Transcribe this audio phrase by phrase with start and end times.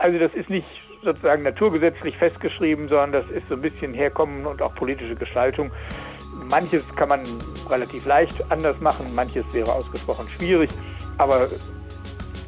[0.00, 0.66] Also das ist nicht
[1.04, 5.70] sozusagen naturgesetzlich festgeschrieben, sondern das ist so ein bisschen Herkommen und auch politische Gestaltung.
[6.48, 7.20] Manches kann man
[7.68, 10.70] relativ leicht anders machen, manches wäre ausgesprochen schwierig,
[11.18, 11.48] aber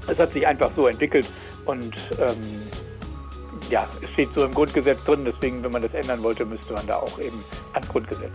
[0.08, 1.26] es hat sich einfach so entwickelt
[1.66, 2.40] und ähm,
[3.70, 6.86] ja, es steht so im Grundgesetz drin, deswegen, wenn man das ändern wollte, müsste man
[6.86, 7.44] da auch eben
[7.74, 8.32] ans Grundgesetz.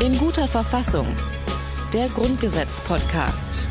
[0.00, 1.06] In guter Verfassung.
[1.94, 3.68] Der Grundgesetz-Podcast.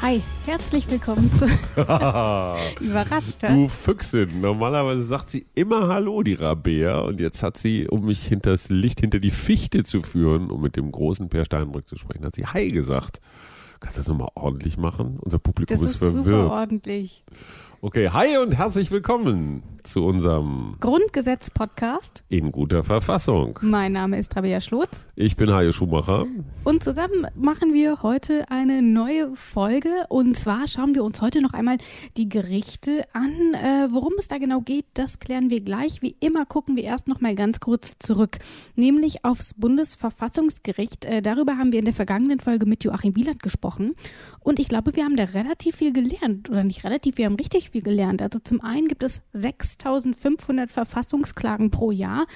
[0.00, 1.46] Hi, herzlich willkommen zu
[2.80, 3.42] Überrascht.
[3.42, 4.40] Du Füchsin.
[4.40, 7.00] Normalerweise sagt sie immer Hallo, die Rabea.
[7.00, 10.76] Und jetzt hat sie, um mich hinters Licht hinter die Fichte zu führen, um mit
[10.76, 13.20] dem großen Per Steinbrück zu sprechen, hat sie Hi gesagt.
[13.80, 15.18] Kannst du das nochmal ordentlich machen?
[15.18, 16.24] Unser Publikum das ist, ist verwirrt.
[16.26, 17.24] super ordentlich.
[17.82, 22.22] Okay, hi und herzlich willkommen zu unserem Grundgesetz-Podcast.
[22.28, 23.58] In guter Verfassung.
[23.62, 26.26] Mein Name ist Rabea Schlotz Ich bin Hajo Schumacher.
[26.64, 29.88] und zusammen machen wir heute eine neue Folge.
[30.10, 31.78] Und zwar schauen wir uns heute noch einmal
[32.18, 33.32] die Gerichte an.
[33.54, 36.02] Äh, worum es da genau geht, das klären wir gleich.
[36.02, 38.36] Wie immer gucken wir erst noch mal ganz kurz zurück,
[38.76, 41.06] nämlich aufs Bundesverfassungsgericht.
[41.06, 43.94] Äh, darüber haben wir in der vergangenen Folge mit Joachim Wieland gesprochen.
[44.40, 46.50] Und ich glaube, wir haben da relativ viel gelernt.
[46.50, 48.22] Oder nicht relativ, wir haben richtig viel gelernt.
[48.22, 52.26] Also zum einen gibt es 6500 Verfassungsklagen pro Jahr.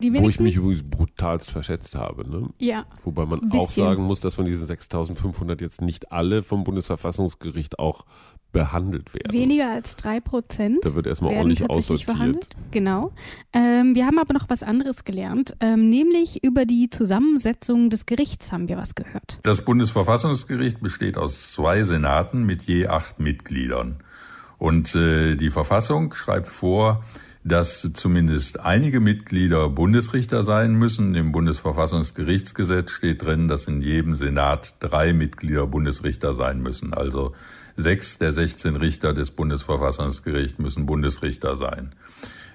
[0.00, 2.28] Die Wo ich mich übrigens brutalst verschätzt habe.
[2.28, 2.48] Ne?
[2.58, 7.78] ja, Wobei man auch sagen muss, dass von diesen 6500 jetzt nicht alle vom Bundesverfassungsgericht
[7.78, 8.04] auch
[8.52, 9.32] behandelt werden.
[9.32, 10.78] weniger als drei Prozent.
[10.82, 12.16] Da wird erstmal werden ordentlich tatsächlich aussortiert.
[12.16, 12.48] verhandelt.
[12.70, 13.12] Genau.
[13.52, 18.52] Ähm, wir haben aber noch was anderes gelernt, ähm, nämlich über die Zusammensetzung des Gerichts
[18.52, 19.40] haben wir was gehört.
[19.42, 24.03] Das Bundesverfassungsgericht besteht aus zwei Senaten mit je acht Mitgliedern.
[24.64, 27.04] Und äh, die Verfassung schreibt vor,
[27.44, 31.14] dass zumindest einige Mitglieder Bundesrichter sein müssen.
[31.14, 36.94] Im Bundesverfassungsgerichtsgesetz steht drin, dass in jedem Senat drei Mitglieder Bundesrichter sein müssen.
[36.94, 37.34] Also
[37.76, 41.92] sechs der 16 Richter des Bundesverfassungsgerichts müssen Bundesrichter sein.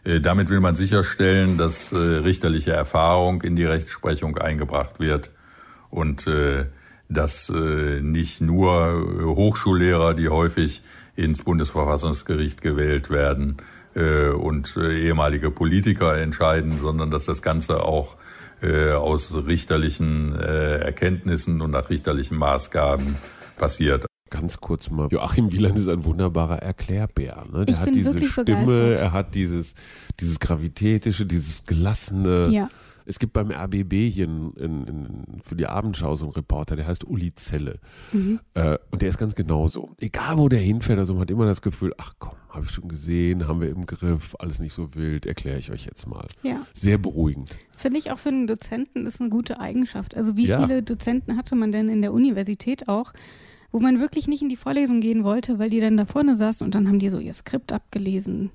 [0.04, 5.30] Äh, Damit will man sicherstellen, dass äh, richterliche Erfahrung in die Rechtsprechung eingebracht wird
[5.92, 6.66] und äh,
[7.08, 10.82] dass äh, nicht nur äh, Hochschullehrer, die häufig
[11.20, 13.58] ins Bundesverfassungsgericht gewählt werden,
[13.96, 18.18] äh, und äh, ehemalige Politiker entscheiden, sondern dass das Ganze auch
[18.62, 23.16] äh, aus richterlichen äh, Erkenntnissen und nach richterlichen Maßgaben
[23.58, 24.06] passiert.
[24.30, 25.08] Ganz kurz mal.
[25.10, 27.46] Joachim Wieland ist ein wunderbarer Erklärbär.
[27.52, 27.66] Ne?
[27.66, 29.00] Der Ich hat bin diese wirklich Stimme, begeistert.
[29.00, 29.74] er hat dieses,
[30.20, 32.50] dieses Gravitätische, dieses Gelassene.
[32.52, 32.70] Ja.
[33.10, 36.86] Es gibt beim RBB hier in, in, in, für die Abendschau so einen Reporter, der
[36.86, 37.80] heißt Uli Zelle.
[38.12, 38.40] Mhm.
[38.54, 39.90] Äh, und der ist ganz genauso.
[39.98, 42.88] Egal wo der hinfährt, also man hat immer das Gefühl, ach komm, habe ich schon
[42.88, 46.28] gesehen, haben wir im Griff, alles nicht so wild, erkläre ich euch jetzt mal.
[46.44, 46.62] Ja.
[46.74, 47.58] Sehr beruhigend.
[47.76, 50.16] Finde ich auch für einen Dozenten ist eine gute Eigenschaft.
[50.16, 50.60] Also wie Ja.
[50.62, 53.12] viele Dozenten hatte man denn in der Universität auch,
[53.72, 56.64] wo man wirklich nicht in die Vorlesung gehen wollte, weil die dann da vorne saßen
[56.64, 58.52] und dann haben die so ihr Skript abgelesen.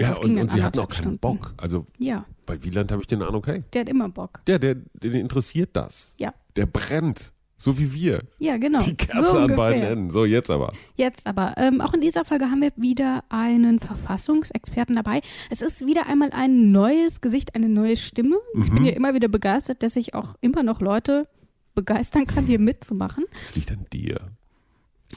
[0.00, 1.18] Ja, Das und, und sie hatten auch keinen Stunden.
[1.18, 1.54] Bock.
[1.56, 4.40] Also Ja, bei Wieland habe ich den Eindruck, hey, der hat immer Bock.
[4.46, 6.14] der, der, den interessiert das.
[6.18, 6.34] Ja.
[6.56, 7.32] Der brennt.
[7.58, 8.20] So wie wir.
[8.38, 8.80] Ja, genau.
[8.80, 9.82] Die Kerze so an beiden.
[9.82, 10.10] Enden.
[10.10, 10.74] So, jetzt aber.
[10.94, 15.22] Jetzt aber, ähm, auch in dieser Folge haben wir wieder einen Verfassungsexperten dabei.
[15.48, 18.36] Es ist wieder einmal ein neues Gesicht, eine neue Stimme.
[18.60, 18.74] Ich Mhm.
[18.74, 21.28] bin ja immer wieder begeistert, dass ich auch immer noch Leute
[21.74, 23.24] begeistern kann, hier mitzumachen.
[23.40, 24.20] Das liegt an dir.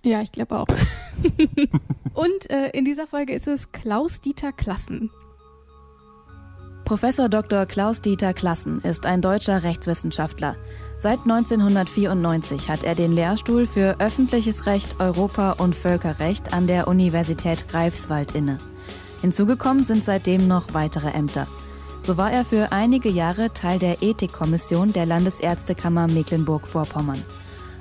[0.04, 0.68] Ja, ich glaube auch.
[2.14, 5.12] Und äh, in dieser Folge ist es Klaus-Dieter Klassen.
[6.86, 7.66] Professor Dr.
[7.68, 10.56] Klaus-Dieter Klassen ist ein deutscher Rechtswissenschaftler.
[10.98, 17.68] Seit 1994 hat er den Lehrstuhl für öffentliches Recht, Europa- und Völkerrecht an der Universität
[17.68, 18.58] Greifswald inne.
[19.22, 21.46] Hinzugekommen sind seitdem noch weitere Ämter.
[22.02, 27.24] So war er für einige Jahre Teil der Ethikkommission der Landesärztekammer Mecklenburg-Vorpommern.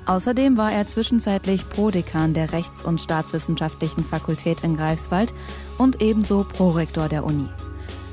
[0.09, 5.35] Außerdem war er zwischenzeitlich Prodekan der Rechts- und Staatswissenschaftlichen Fakultät in Greifswald
[5.77, 7.47] und ebenso Prorektor der Uni.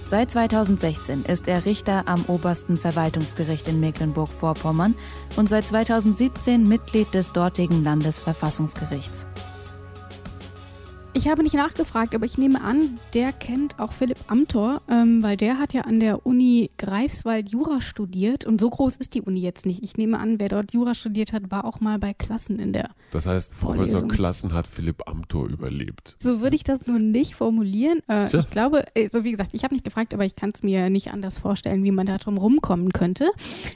[0.07, 4.95] Seit 2016 ist er Richter am obersten Verwaltungsgericht in Mecklenburg-Vorpommern
[5.37, 9.27] und seit 2017 Mitglied des dortigen Landesverfassungsgerichts.
[11.17, 15.39] Ich habe nicht nachgefragt, aber ich nehme an, der kennt auch Philipp Amthor, ähm, weil
[15.39, 19.41] der hat ja an der Uni Greifswald Jura studiert und so groß ist die Uni
[19.41, 19.83] jetzt nicht.
[19.83, 22.91] Ich nehme an, wer dort Jura studiert hat, war auch mal bei Klassen in der.
[23.13, 24.09] Das heißt, Professor Vorlesung.
[24.09, 26.17] Klassen hat Philipp Amthor überlebt.
[26.21, 28.01] So würde ich das nun nicht formulieren.
[28.09, 28.41] Äh, Tja.
[28.41, 30.91] ich glaube, äh, so wie gesagt, ich habe nicht gefragt, aber ich kann es mir
[30.91, 33.31] nicht anders vorstellen, wie man da drum rumkommen könnte.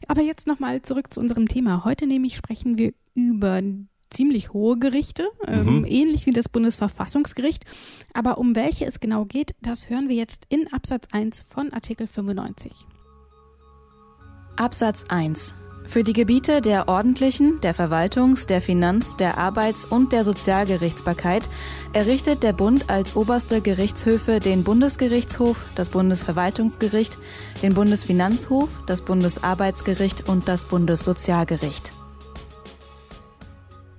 [0.09, 1.87] Aber jetzt nochmal zurück zu unserem Thema.
[1.87, 3.63] Heute nämlich sprechen wir über
[4.11, 5.85] ziemlich hohe Gerichte, ähm, Mhm.
[5.89, 7.65] ähnlich wie das Bundesverfassungsgericht.
[8.13, 12.07] Aber um welche es genau geht, das hören wir jetzt in Absatz 1 von Artikel
[12.07, 12.73] 95.
[14.57, 15.55] Absatz 1.
[15.85, 21.49] Für die Gebiete der ordentlichen, der Verwaltungs-, der Finanz-, der Arbeits- und der Sozialgerichtsbarkeit
[21.95, 27.17] errichtet der Bund als oberste Gerichtshöfe den Bundesgerichtshof, das Bundesverwaltungsgericht,
[27.63, 31.93] den Bundesfinanzhof, das Bundesarbeitsgericht und das Bundessozialgericht.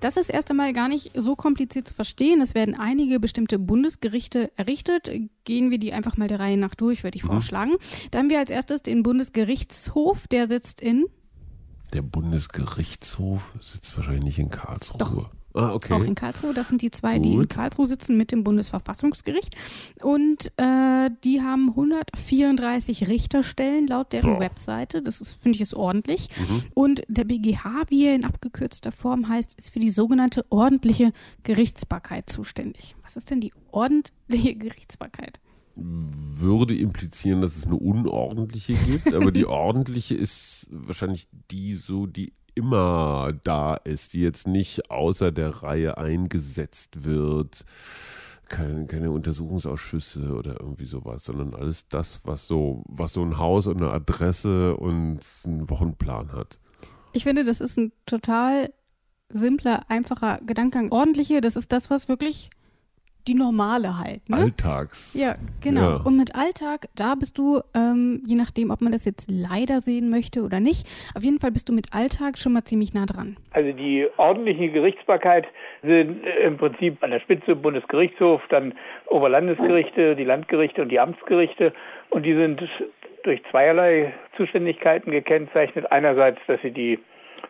[0.01, 2.41] Das ist erst einmal gar nicht so kompliziert zu verstehen.
[2.41, 5.11] Es werden einige bestimmte Bundesgerichte errichtet.
[5.43, 7.27] Gehen wir die einfach mal der Reihe nach durch, würde ich mhm.
[7.27, 7.73] vorschlagen.
[8.09, 11.05] Da haben wir als erstes den Bundesgerichtshof, der sitzt in.
[11.93, 14.97] Der Bundesgerichtshof sitzt wahrscheinlich in Karlsruhe.
[14.97, 15.29] Doch.
[15.53, 15.93] Ah, okay.
[15.93, 16.53] Auch in Karlsruhe.
[16.53, 17.25] Das sind die zwei, Gut.
[17.25, 19.55] die in Karlsruhe sitzen mit dem Bundesverfassungsgericht.
[20.01, 24.39] Und äh, die haben 134 Richterstellen laut deren Boah.
[24.39, 25.01] Webseite.
[25.01, 26.29] Das finde ich, ist ordentlich.
[26.37, 26.63] Mhm.
[26.73, 31.11] Und der BGH, wie er in abgekürzter Form heißt, ist für die sogenannte ordentliche
[31.43, 32.95] Gerichtsbarkeit zuständig.
[33.03, 35.39] Was ist denn die ordentliche Gerichtsbarkeit?
[35.75, 42.33] würde implizieren, dass es eine unordentliche gibt, aber die ordentliche ist wahrscheinlich die so, die
[42.55, 47.65] immer da ist, die jetzt nicht außer der Reihe eingesetzt wird.
[48.49, 53.65] Keine, keine Untersuchungsausschüsse oder irgendwie sowas, sondern alles das, was so, was so ein Haus
[53.65, 56.59] und eine Adresse und einen Wochenplan hat.
[57.13, 58.73] Ich finde, das ist ein total
[59.29, 60.91] simpler, einfacher Gedankengang.
[60.91, 62.49] Ordentliche, das ist das, was wirklich
[63.27, 64.29] die normale halt.
[64.29, 64.37] Ne?
[64.37, 65.13] Alltags.
[65.13, 65.81] Ja, genau.
[65.81, 66.01] Ja.
[66.03, 70.09] Und mit Alltag, da bist du, ähm, je nachdem, ob man das jetzt leider sehen
[70.09, 73.37] möchte oder nicht, auf jeden Fall bist du mit Alltag schon mal ziemlich nah dran.
[73.51, 75.45] Also die ordentliche Gerichtsbarkeit
[75.83, 78.73] sind im Prinzip an der Spitze Bundesgerichtshof, dann
[79.07, 81.73] Oberlandesgerichte, die Landgerichte und die Amtsgerichte.
[82.09, 82.61] Und die sind
[83.23, 85.91] durch zweierlei Zuständigkeiten gekennzeichnet.
[85.91, 86.99] Einerseits, dass sie die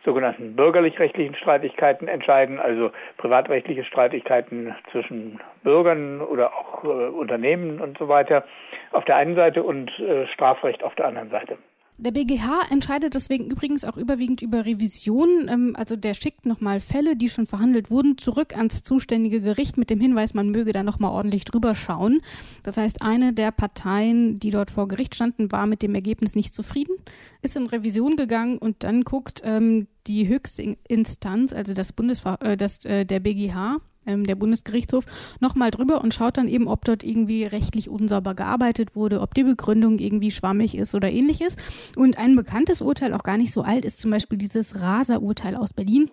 [0.04, 8.08] sogenannten bürgerlich-rechtlichen Streitigkeiten entscheiden, also privatrechtliche Streitigkeiten zwischen Bürgern oder auch äh, Unternehmen und so
[8.08, 8.44] weiter
[8.92, 11.58] auf der einen Seite und äh, Strafrecht auf der anderen Seite.
[12.04, 15.48] Der BGH entscheidet deswegen übrigens auch überwiegend über Revisionen.
[15.48, 19.92] Ähm, also der schickt nochmal Fälle, die schon verhandelt wurden, zurück ans zuständige Gericht mit
[19.92, 22.22] dem Hinweis, man möge da nochmal ordentlich drüber schauen.
[22.64, 26.56] Das heißt, eine der Parteien, die dort vor Gericht standen, war mit dem Ergebnis nicht
[26.56, 26.96] zufrieden,
[27.44, 32.58] ist in Revision gegangen und dann guckt ähm, die höchste Instanz, also das Bundesver äh,
[32.58, 35.06] das, äh, der BGH, ähm, der Bundesgerichtshof,
[35.40, 39.44] nochmal drüber und schaut dann eben, ob dort irgendwie rechtlich unsauber gearbeitet wurde, ob die
[39.44, 41.58] Begründung irgendwie schwammig ist oder ähnliches.
[41.96, 45.74] Und ein bekanntes Urteil, auch gar nicht so alt, ist zum Beispiel dieses Raser-Urteil aus
[45.74, 46.10] Berlin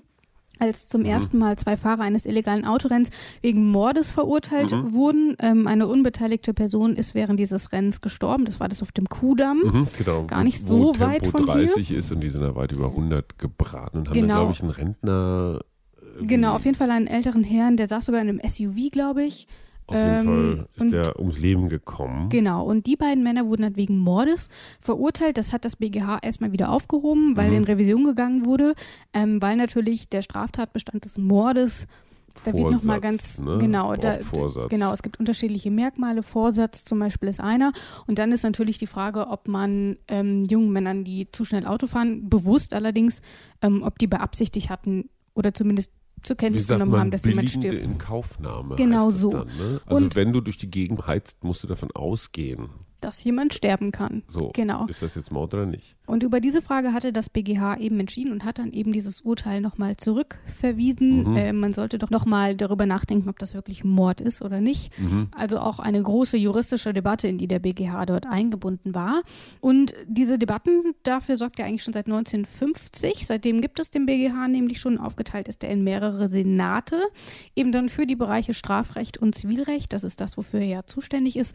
[0.59, 1.09] als zum mhm.
[1.09, 3.11] ersten Mal zwei Fahrer eines illegalen Autorenns
[3.43, 4.93] wegen Mordes verurteilt mhm.
[4.93, 5.37] wurden.
[5.39, 8.45] Ähm, eine unbeteiligte Person ist während dieses Rennens gestorben.
[8.45, 9.59] Das war das auf dem Kudamm.
[9.59, 10.25] Mhm, genau.
[10.25, 11.99] Gar nicht so Tempo weit von 30 hier.
[11.99, 14.27] ist und die sind da weit über 100 gebraten und haben genau.
[14.27, 15.61] dann, glaube ich, einen Rentner
[16.23, 19.47] Genau, auf jeden Fall einen älteren Herrn, der saß sogar in einem SUV, glaube ich.
[19.87, 22.29] Auf jeden ähm, Fall ist er ums Leben gekommen.
[22.29, 24.49] Genau, und die beiden Männer wurden dann wegen Mordes
[24.83, 25.39] verurteilt.
[25.39, 27.57] Das hat das BGH erstmal wieder aufgehoben, weil mhm.
[27.57, 28.75] in Revision gegangen wurde,
[29.15, 31.87] ähm, weil natürlich der Straftatbestand des Mordes
[32.45, 33.59] da wird nochmal ganz, ne?
[33.59, 34.19] genau, da,
[34.69, 36.23] genau, es gibt unterschiedliche Merkmale.
[36.23, 37.73] Vorsatz zum Beispiel ist einer.
[38.07, 41.87] Und dann ist natürlich die Frage, ob man ähm, jungen Männern, die zu schnell Auto
[41.87, 43.23] fahren, bewusst allerdings,
[43.63, 45.93] ähm, ob die beabsichtigt hatten oder zumindest
[46.23, 47.79] zur Kenntnis genommen haben, dass jemand stirbt.
[47.79, 48.77] in Kaufnahme.
[48.77, 49.31] Genau so.
[49.31, 49.81] Dann, ne?
[49.87, 53.93] Also Und wenn du durch die Gegend heizt, musst du davon ausgehen, dass jemand sterben
[53.93, 54.23] kann.
[54.29, 54.87] So, genau.
[54.87, 55.99] ist das jetzt Mord oder nicht?
[56.09, 59.61] Und über diese Frage hatte das BGH eben entschieden und hat dann eben dieses Urteil
[59.61, 61.33] nochmal zurückverwiesen.
[61.33, 61.37] Mhm.
[61.37, 64.99] Äh, man sollte doch nochmal darüber nachdenken, ob das wirklich Mord ist oder nicht.
[64.99, 65.29] Mhm.
[65.33, 69.23] Also auch eine große juristische Debatte, in die der BGH dort eingebunden war.
[69.61, 73.27] Und diese Debatten, dafür sorgt er eigentlich schon seit 1950.
[73.27, 74.97] Seitdem gibt es den BGH nämlich schon.
[74.97, 76.97] Aufgeteilt ist er in mehrere Senate,
[77.55, 79.93] eben dann für die Bereiche Strafrecht und Zivilrecht.
[79.93, 81.55] Das ist das, wofür er ja zuständig ist.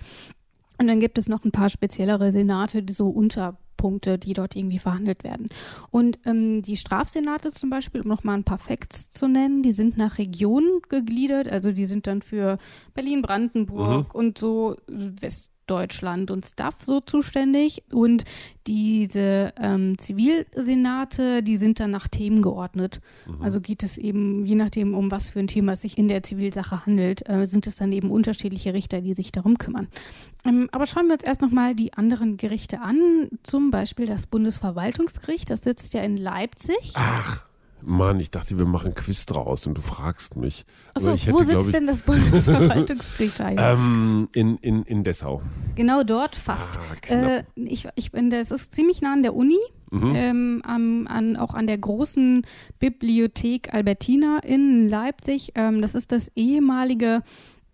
[0.84, 5.24] Und dann gibt es noch ein paar speziellere Senate, so Unterpunkte, die dort irgendwie verhandelt
[5.24, 5.48] werden.
[5.92, 9.96] Und ähm, die Strafsenate zum Beispiel, um nochmal ein paar Facts zu nennen, die sind
[9.96, 11.48] nach Regionen gegliedert.
[11.48, 12.58] Also die sind dann für
[12.94, 14.20] Berlin, Brandenburg mhm.
[14.20, 18.24] und so West Deutschland und Staff so zuständig und
[18.68, 23.02] diese ähm, Zivilsenate, die sind dann nach Themen geordnet.
[23.26, 23.42] Mhm.
[23.42, 26.24] Also geht es eben, je nachdem, um was für ein Thema es sich in der
[26.24, 29.88] Zivilsache handelt, äh, sind es dann eben unterschiedliche Richter, die sich darum kümmern.
[30.46, 35.50] Ähm, aber schauen wir uns erst nochmal die anderen Gerichte an, zum Beispiel das Bundesverwaltungsgericht,
[35.50, 36.94] das sitzt ja in Leipzig.
[36.96, 37.46] Ach.
[37.86, 40.66] Mann, ich dachte, wir machen Quiz draus und du fragst mich.
[40.94, 45.42] Achso, wo hätte, sitzt ich, denn das Bundesverwaltungsgericht ähm, in, in, in Dessau.
[45.76, 46.80] Genau dort fast.
[47.10, 49.60] Ah, äh, ich, ich bin, das ist ziemlich nah an der Uni.
[49.92, 50.14] Mhm.
[50.16, 52.48] Ähm, an, an, auch an der großen
[52.80, 55.52] Bibliothek Albertina in Leipzig.
[55.54, 57.22] Ähm, das ist das ehemalige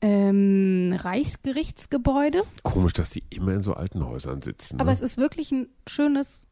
[0.01, 2.43] ähm, Reichsgerichtsgebäude.
[2.63, 4.77] Komisch, dass die immer in so alten Häusern sitzen.
[4.77, 4.81] Ne?
[4.81, 6.48] Aber es ist wirklich ein schönes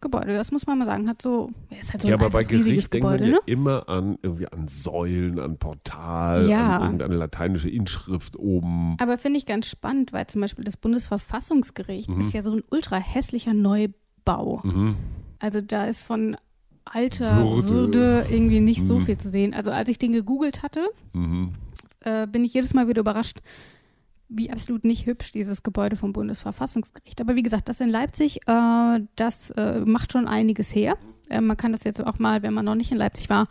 [0.00, 1.08] Gebäude, das muss man mal sagen.
[1.08, 1.50] Hat so,
[1.80, 3.42] ist halt so ja, ein aber bei altes, riesiges Gericht denkt Gebäude, man ja ne?
[3.46, 6.76] immer an irgendwie an Säulen, an Portal, Ja.
[6.76, 8.96] an irgendeine lateinische Inschrift oben.
[9.00, 12.20] Aber finde ich ganz spannend, weil zum Beispiel das Bundesverfassungsgericht Mhm.
[12.20, 14.60] ist ja so ein ultra hässlicher Neubau.
[14.64, 14.96] Mhm.
[15.38, 16.36] Also da ist von
[16.84, 17.68] alter Würde.
[17.68, 19.04] Würde, irgendwie nicht so Mhm.
[19.04, 19.52] viel zu sehen.
[19.54, 21.52] Also als ich den gegoogelt hatte, Mhm.
[22.00, 23.40] äh, bin ich jedes Mal wieder überrascht,
[24.28, 27.20] wie absolut nicht hübsch dieses Gebäude vom Bundesverfassungsgericht.
[27.20, 30.96] Aber wie gesagt, das in Leipzig, äh, das äh, macht schon einiges her.
[31.30, 33.48] Äh, man kann das jetzt auch mal, wenn man noch nicht in Leipzig war,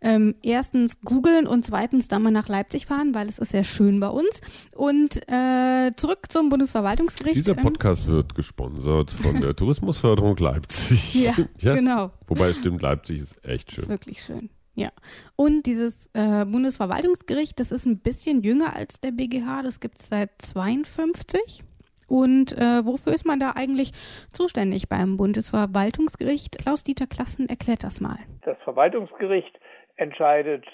[0.00, 3.98] ähm, erstens googeln und zweitens dann mal nach Leipzig fahren, weil es ist sehr schön
[3.98, 4.40] bei uns.
[4.76, 7.36] Und äh, zurück zum Bundesverwaltungsgericht.
[7.36, 11.14] Dieser Ähm, Podcast wird gesponsert von der Tourismusförderung Leipzig.
[11.58, 12.12] Ja, genau.
[12.26, 13.90] Wobei es stimmt, Leipzig ist echt Das ist schön.
[13.90, 14.50] wirklich schön.
[14.78, 14.90] Ja.
[15.34, 19.62] Und dieses äh, Bundesverwaltungsgericht, das ist ein bisschen jünger als der BGH.
[19.62, 21.64] Das gibt es seit 52.
[22.08, 23.90] Und äh, wofür ist man da eigentlich
[24.32, 26.58] zuständig beim Bundesverwaltungsgericht?
[26.58, 28.18] Klaus-Dieter Klassen erklärt das mal.
[28.42, 29.58] Das Verwaltungsgericht
[29.96, 30.64] entscheidet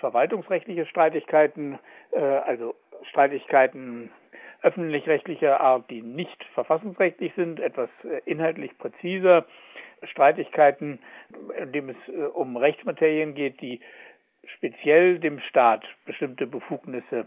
[0.00, 1.78] verwaltungsrechtliche Streitigkeiten,
[2.12, 2.74] äh, also
[3.10, 4.10] Streitigkeiten
[4.62, 9.44] öffentlich-rechtlicher Art, die nicht verfassungsrechtlich sind, etwas äh, inhaltlich präziser.
[10.06, 10.98] Streitigkeiten,
[11.60, 13.80] in dem es äh, um Rechtsmaterien geht, die
[14.56, 17.26] speziell dem Staat bestimmte Befugnisse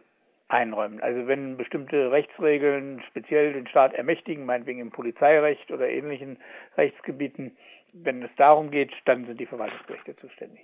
[0.50, 1.02] einräumen.
[1.02, 6.38] Also wenn bestimmte Rechtsregeln speziell den Staat ermächtigen, meinetwegen im Polizeirecht oder ähnlichen
[6.78, 7.58] Rechtsgebieten,
[7.94, 10.62] wenn es darum geht, dann sind die Verwaltungsgerichte zuständig.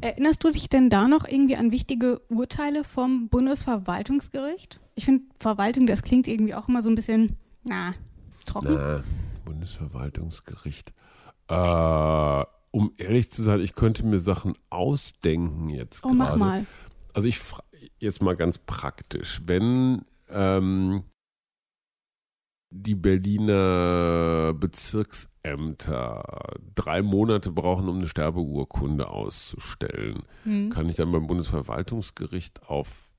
[0.00, 4.80] Erinnerst du dich denn da noch irgendwie an wichtige Urteile vom Bundesverwaltungsgericht?
[4.94, 7.94] Ich finde Verwaltung, das klingt irgendwie auch immer so ein bisschen, na,
[8.46, 8.74] trocken.
[8.74, 9.02] Na,
[9.44, 10.92] Bundesverwaltungsgericht.
[11.48, 16.18] Äh, um ehrlich zu sein, ich könnte mir Sachen ausdenken jetzt oh, gerade.
[16.18, 16.66] mach mal.
[17.14, 17.64] Also ich fra-
[17.98, 21.04] jetzt mal ganz praktisch, wenn ähm,
[22.70, 26.22] die Berliner Bezirksämter
[26.74, 30.70] drei Monate brauchen, um eine Sterbeurkunde auszustellen, Hm.
[30.70, 33.10] kann ich dann beim Bundesverwaltungsgericht auf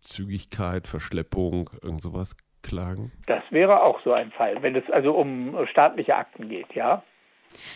[0.00, 3.12] Zügigkeit, Verschleppung, irgend sowas klagen?
[3.26, 7.02] Das wäre auch so ein Fall, wenn es also um staatliche Akten geht, ja.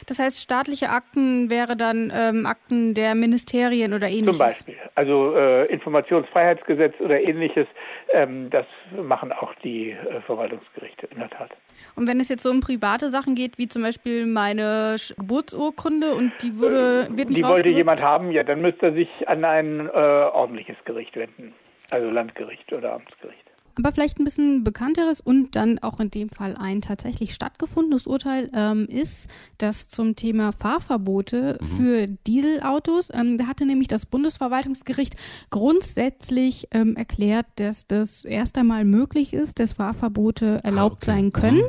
[0.06, 4.36] Das heißt, staatliche Akten wäre dann ähm, Akten der Ministerien oder ähnliches.
[4.36, 4.76] Zum Beispiel.
[4.94, 7.66] Also äh, Informationsfreiheitsgesetz oder ähnliches,
[8.12, 8.66] ähm, das
[9.02, 11.50] machen auch die äh, Verwaltungsgerichte in der Tat.
[11.94, 16.32] Und wenn es jetzt so um private Sachen geht, wie zum Beispiel meine Geburtsurkunde und
[16.42, 19.88] die würde, wird nicht Die wollte jemand haben, ja, dann müsste er sich an ein
[19.88, 21.54] äh, ordentliches Gericht wenden.
[21.90, 23.45] Also Landgericht oder Amtsgericht.
[23.78, 28.50] Aber vielleicht ein bisschen bekannteres und dann auch in dem Fall ein tatsächlich stattgefundenes Urteil
[28.54, 29.28] ähm, ist,
[29.58, 33.10] das zum Thema Fahrverbote für Dieselautos.
[33.12, 35.16] Ähm, da hatte nämlich das Bundesverwaltungsgericht
[35.50, 41.06] grundsätzlich ähm, erklärt, dass das erst einmal möglich ist, dass Fahrverbote erlaubt okay.
[41.06, 41.62] sein können.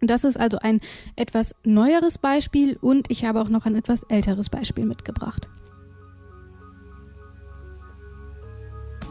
[0.00, 0.80] Das ist also ein
[1.16, 5.48] etwas neueres Beispiel und ich habe auch noch ein etwas älteres Beispiel mitgebracht.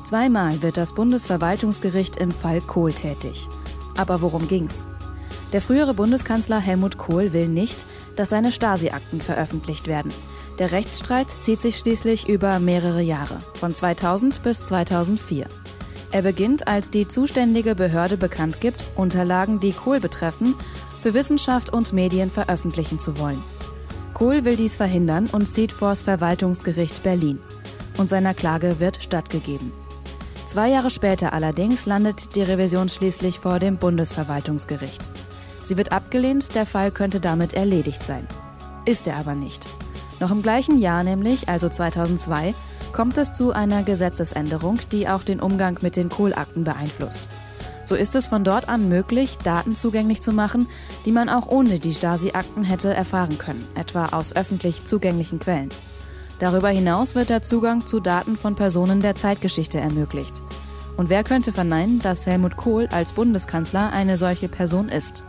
[0.03, 3.47] Zweimal wird das Bundesverwaltungsgericht im Fall Kohl tätig.
[3.95, 4.85] Aber worum ging's?
[5.53, 10.11] Der frühere Bundeskanzler Helmut Kohl will nicht, dass seine Stasi-Akten veröffentlicht werden.
[10.59, 15.47] Der Rechtsstreit zieht sich schließlich über mehrere Jahre, von 2000 bis 2004.
[16.11, 20.53] Er beginnt, als die zuständige Behörde bekannt gibt, Unterlagen, die Kohl betreffen,
[21.01, 23.41] für Wissenschaft und Medien veröffentlichen zu wollen.
[24.13, 27.39] Kohl will dies verhindern und zieht vors Verwaltungsgericht Berlin.
[27.97, 29.71] Und seiner Klage wird stattgegeben.
[30.53, 35.01] Zwei Jahre später allerdings landet die Revision schließlich vor dem Bundesverwaltungsgericht.
[35.65, 38.27] Sie wird abgelehnt, der Fall könnte damit erledigt sein.
[38.85, 39.67] Ist er aber nicht.
[40.19, 42.53] Noch im gleichen Jahr nämlich, also 2002,
[42.91, 47.27] kommt es zu einer Gesetzesänderung, die auch den Umgang mit den Kohlakten beeinflusst.
[47.83, 50.67] So ist es von dort an möglich, Daten zugänglich zu machen,
[51.07, 55.69] die man auch ohne die Stasi-Akten hätte erfahren können, etwa aus öffentlich zugänglichen Quellen.
[56.43, 60.41] Darüber hinaus wird der Zugang zu Daten von Personen der Zeitgeschichte ermöglicht.
[60.97, 65.23] Und wer könnte verneinen, dass Helmut Kohl als Bundeskanzler eine solche Person ist?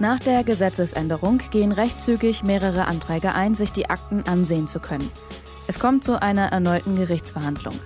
[0.00, 5.08] Nach der Gesetzesänderung gehen recht zügig mehrere Anträge ein, sich die Akten ansehen zu können.
[5.68, 7.76] Es kommt zu einer erneuten Gerichtsverhandlung.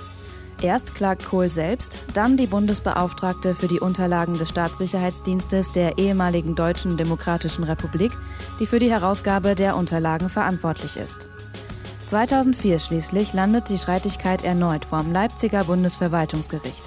[0.62, 6.96] Erst klagt Kohl selbst, dann die Bundesbeauftragte für die Unterlagen des Staatssicherheitsdienstes der ehemaligen Deutschen
[6.96, 8.12] Demokratischen Republik,
[8.60, 11.28] die für die Herausgabe der Unterlagen verantwortlich ist.
[12.12, 16.82] 2004 schließlich landet die Streitigkeit erneut vorm Leipziger Bundesverwaltungsgericht.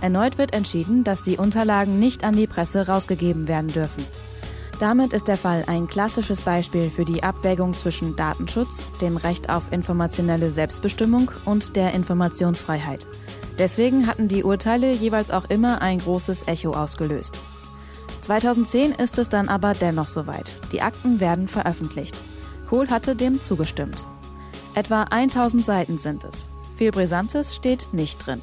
[0.00, 4.04] Erneut wird entschieden, dass die Unterlagen nicht an die Presse rausgegeben werden dürfen.
[4.80, 9.70] Damit ist der Fall ein klassisches Beispiel für die Abwägung zwischen Datenschutz, dem Recht auf
[9.70, 13.06] informationelle Selbstbestimmung und der Informationsfreiheit.
[13.60, 17.38] Deswegen hatten die Urteile jeweils auch immer ein großes Echo ausgelöst.
[18.22, 20.50] 2010 ist es dann aber dennoch soweit.
[20.72, 22.16] Die Akten werden veröffentlicht.
[22.68, 24.08] Kohl hatte dem zugestimmt.
[24.76, 26.50] Etwa 1000 Seiten sind es.
[26.76, 28.42] Viel Brisantes steht nicht drin.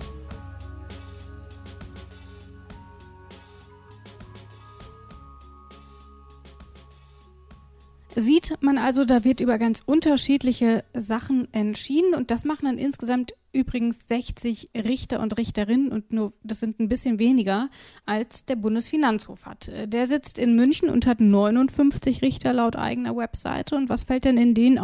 [8.16, 13.34] Sieht man also, da wird über ganz unterschiedliche Sachen entschieden und das machen dann insgesamt
[13.52, 17.70] übrigens 60 Richter und Richterinnen und nur das sind ein bisschen weniger
[18.08, 19.70] als der Bundesfinanzhof hat.
[19.86, 24.40] Der sitzt in München und hat 59 Richter laut eigener Webseite und was fällt denn
[24.40, 24.80] in den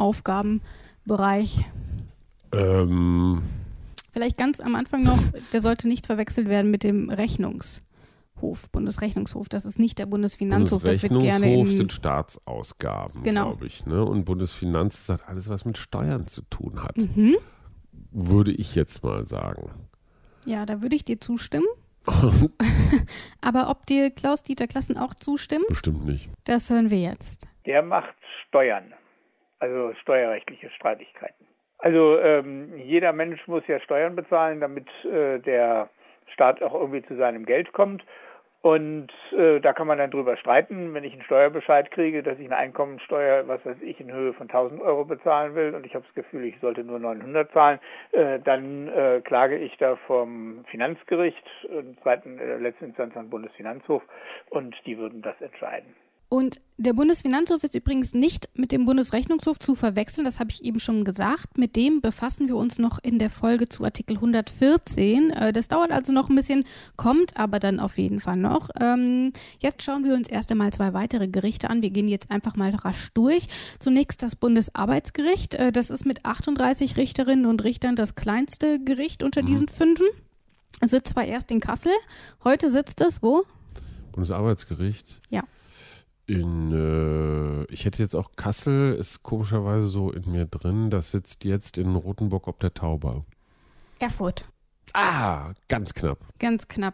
[1.08, 1.65] Aufgabenbereich?
[2.53, 3.41] Ähm,
[4.12, 5.20] Vielleicht ganz am Anfang noch,
[5.53, 7.84] der sollte nicht verwechselt werden mit dem Rechnungs.
[8.41, 9.50] Hof, Bundesrechnungshof.
[9.50, 10.82] Das ist nicht der Bundesfinanzhof.
[10.84, 13.48] Das wird gerne Bundesrechnungshof in, sind Staatsausgaben, Genau.
[13.50, 13.86] glaube ich.
[13.86, 14.03] Ne?
[14.03, 17.36] Und Bundesfinanz hat alles, was mit Steuern zu tun hat, mhm.
[18.12, 19.72] würde ich jetzt mal sagen.
[20.46, 21.68] Ja, da würde ich dir zustimmen.
[23.41, 26.29] Aber ob dir Klaus-Dieter Klassen auch zustimmt, Bestimmt nicht.
[26.46, 27.46] das hören wir jetzt.
[27.65, 28.15] Der macht
[28.48, 28.94] Steuern,
[29.59, 31.45] also steuerrechtliche Streitigkeiten.
[31.77, 35.89] Also ähm, jeder Mensch muss ja Steuern bezahlen, damit äh, der
[36.33, 38.03] Staat auch irgendwie zu seinem Geld kommt.
[38.61, 42.45] Und äh, da kann man dann drüber streiten, wenn ich einen Steuerbescheid kriege, dass ich
[42.45, 46.03] eine Einkommensteuer, was weiß ich, in Höhe von 1000 Euro bezahlen will und ich habe
[46.03, 47.79] das Gefühl, ich sollte nur 900 zahlen,
[48.11, 54.03] äh, dann äh, klage ich da vom Finanzgericht, in zweiten, äh, letzten Instanz am Bundesfinanzhof
[54.49, 55.95] und die würden das entscheiden.
[56.29, 60.79] Und der Bundesfinanzhof ist übrigens nicht mit dem Bundesrechnungshof zu verwechseln, das habe ich eben
[60.79, 61.57] schon gesagt.
[61.57, 65.31] Mit dem befassen wir uns noch in der Folge zu Artikel 114.
[65.31, 66.65] Äh, Das dauert also noch ein bisschen,
[66.98, 68.69] kommt aber dann auf jeden Fall noch.
[68.79, 71.81] Ähm, Jetzt schauen wir uns erst einmal zwei weitere Gerichte an.
[71.81, 73.48] Wir gehen jetzt einfach mal rasch durch.
[73.79, 75.55] Zunächst das Bundesarbeitsgericht.
[75.55, 80.05] Äh, Das ist mit 38 Richterinnen und Richtern das kleinste Gericht unter diesen fünfen.
[80.86, 81.91] Sitzt zwar erst in Kassel,
[82.43, 83.43] heute sitzt es wo?
[84.13, 85.19] Bundesarbeitsgericht.
[85.29, 85.43] Ja.
[86.29, 90.92] In, äh, ich hätte jetzt auch Kassel, ist komischerweise so in mir drin.
[90.92, 93.25] Das sitzt jetzt in Rotenburg ob der Tauber.
[93.98, 94.48] Erfurt.
[94.94, 96.20] Ah, ganz knapp.
[96.39, 96.94] Ganz knapp.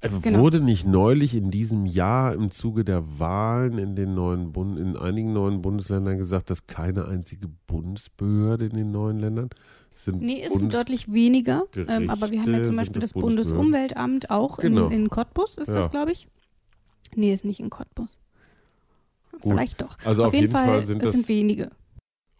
[0.00, 0.40] Äh, Genau.
[0.40, 4.96] Wurde nicht neulich in diesem Jahr im Zuge der Wahlen in den neuen Bund, in
[4.96, 9.50] einigen neuen Bundesländern gesagt, dass keine einzige Bundesbehörde in den neuen Ländern
[9.94, 11.64] sind Nee, ist Bundes deutlich weniger.
[11.76, 14.86] Ähm, aber wir haben ja zum sind Beispiel das das Bundesumweltamt auch Genau.
[14.86, 15.86] in, in Cottbus, ist das, Ja.
[15.88, 16.26] glaube ich?
[17.14, 18.18] Nee, ist nicht in Cottbus.
[19.42, 19.52] Gut.
[19.52, 19.96] Vielleicht doch.
[20.04, 21.70] Also auf, jeden Fall, sind es das sind wenige.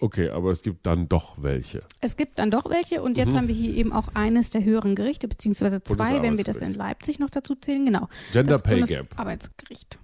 [0.00, 1.82] okay, aber es gibt dann doch welche.
[2.00, 3.36] Es gibt dann doch welche und jetzt Mhm.
[3.36, 6.74] haben wir hier eben auch eines der höheren Gerichte, beziehungsweise zwei, wenn wir das in.
[6.74, 7.84] Leipzig noch dazu zählen.
[7.86, 8.08] Genau.
[8.32, 9.08] Gender das Pay Gap.
[9.10, 9.98] Bundesarbeitsgericht.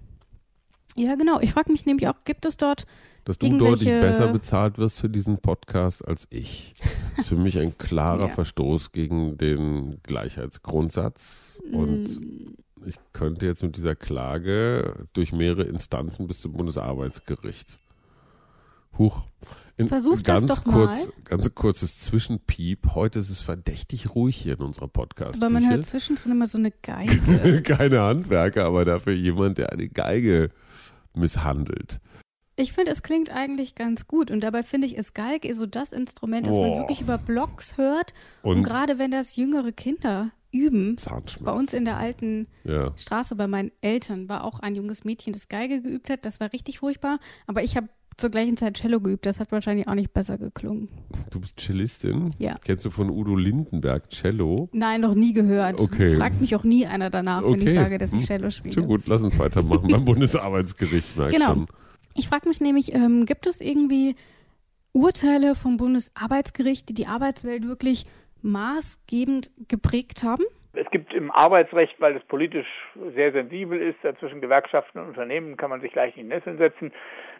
[0.96, 1.40] Ja, genau.
[1.40, 2.84] Ich frage mich nämlich auch, gibt es dort
[3.24, 6.74] Dass du deutlich besser bezahlt wirst für diesen Podcast als ich.
[7.18, 8.34] ist für mich ein klarer Ja.
[8.34, 11.60] Verstoß gegen den Gleichheitsgrundsatz.
[11.72, 12.54] Und Mm.
[12.86, 17.78] Ich könnte jetzt mit dieser Klage durch mehrere Instanzen bis zum Bundesarbeitsgericht.
[18.96, 19.22] Huch.
[19.76, 21.12] In, Versuch das ganz doch kurz, mal.
[21.24, 22.94] Ganz kurzes Zwischenpiep.
[22.94, 26.58] Heute ist es verdächtig ruhig hier in unserer podcast aber man hört zwischendrin immer so
[26.58, 27.62] eine Geige.
[27.62, 30.50] Keine Handwerker, aber dafür jemand, der eine Geige
[31.14, 32.00] misshandelt.
[32.60, 35.92] Ich finde, es klingt eigentlich ganz gut und dabei finde ich, ist Geige so das
[35.92, 40.96] Instrument, das man wirklich über Blogs hört und, Und gerade wenn das jüngere Kinder üben.
[41.40, 42.92] Bei uns in der alten Ja.
[42.96, 46.24] Straße bei meinen Eltern war auch ein junges Mädchen, das Geige geübt hat.
[46.24, 49.24] Das war richtig furchtbar, aber ich habe zur gleichen Zeit Cello geübt.
[49.26, 50.88] Das hat wahrscheinlich auch nicht besser geklungen.
[51.30, 52.34] Du bist Cellistin?
[52.40, 52.56] Ja.
[52.64, 54.68] Kennst du von Udo Lindenberg Cello?
[54.72, 55.80] Nein, noch nie gehört.
[55.80, 56.16] Okay.
[56.16, 57.74] Fragt mich auch nie einer danach, wenn ich Okay.
[57.74, 58.26] sage, dass ich Hm.
[58.26, 58.74] Cello spiele.
[58.74, 61.14] Schon gut, lass uns weitermachen beim Bundesarbeitsgericht.
[61.30, 61.46] Genau.
[61.46, 61.66] Schon.
[62.18, 64.16] Ich frage mich nämlich, ähm, gibt es irgendwie
[64.92, 68.06] Urteile vom Bundesarbeitsgericht, die die Arbeitswelt wirklich
[68.42, 70.42] maßgebend geprägt haben?
[70.72, 72.66] Es gibt im Arbeitsrecht, weil es politisch
[73.14, 76.92] sehr sensibel ist, da zwischen Gewerkschaften und Unternehmen kann man sich leicht in Nesseln setzen,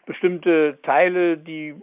[0.06, 1.74] bestimmte Teile, die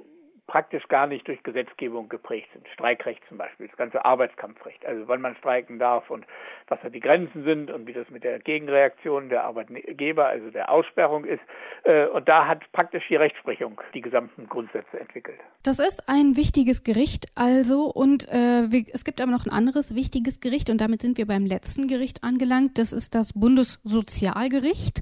[0.47, 2.67] praktisch gar nicht durch Gesetzgebung geprägt sind.
[2.69, 6.25] Streikrecht zum Beispiel, das ganze Arbeitskampfrecht, also wann man streiken darf und
[6.67, 10.69] was da die Grenzen sind und wie das mit der Gegenreaktion der Arbeitgeber, also der
[10.69, 11.41] Aussperrung ist.
[11.84, 15.39] Äh, Und da hat praktisch die Rechtsprechung die gesamten Grundsätze entwickelt.
[15.63, 20.39] Das ist ein wichtiges Gericht also und äh, es gibt aber noch ein anderes wichtiges
[20.39, 22.77] Gericht und damit sind wir beim letzten Gericht angelangt.
[22.77, 25.01] Das ist das Bundessozialgericht.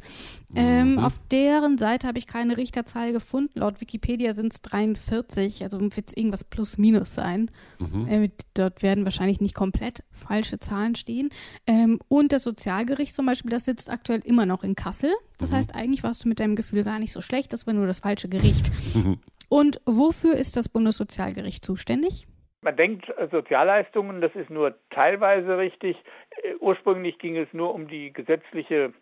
[0.55, 3.59] Ähm, auf deren Seite habe ich keine Richterzahl gefunden.
[3.59, 7.51] Laut Wikipedia sind es 43, also wird es irgendwas plus minus sein.
[8.07, 11.29] Äh, dort werden wahrscheinlich nicht komplett falsche Zahlen stehen.
[11.67, 15.11] Ähm, und das Sozialgericht zum Beispiel, das sitzt aktuell immer noch in Kassel.
[15.39, 17.87] Das heißt, eigentlich warst du mit deinem Gefühl gar nicht so schlecht, das war nur
[17.87, 18.71] das falsche Gericht.
[19.49, 22.27] Und wofür ist das Bundessozialgericht zuständig?
[22.61, 25.97] Man denkt, äh, Sozialleistungen, das ist nur teilweise richtig.
[26.41, 28.93] Äh, Ursprünglich ging es nur um die gesetzliche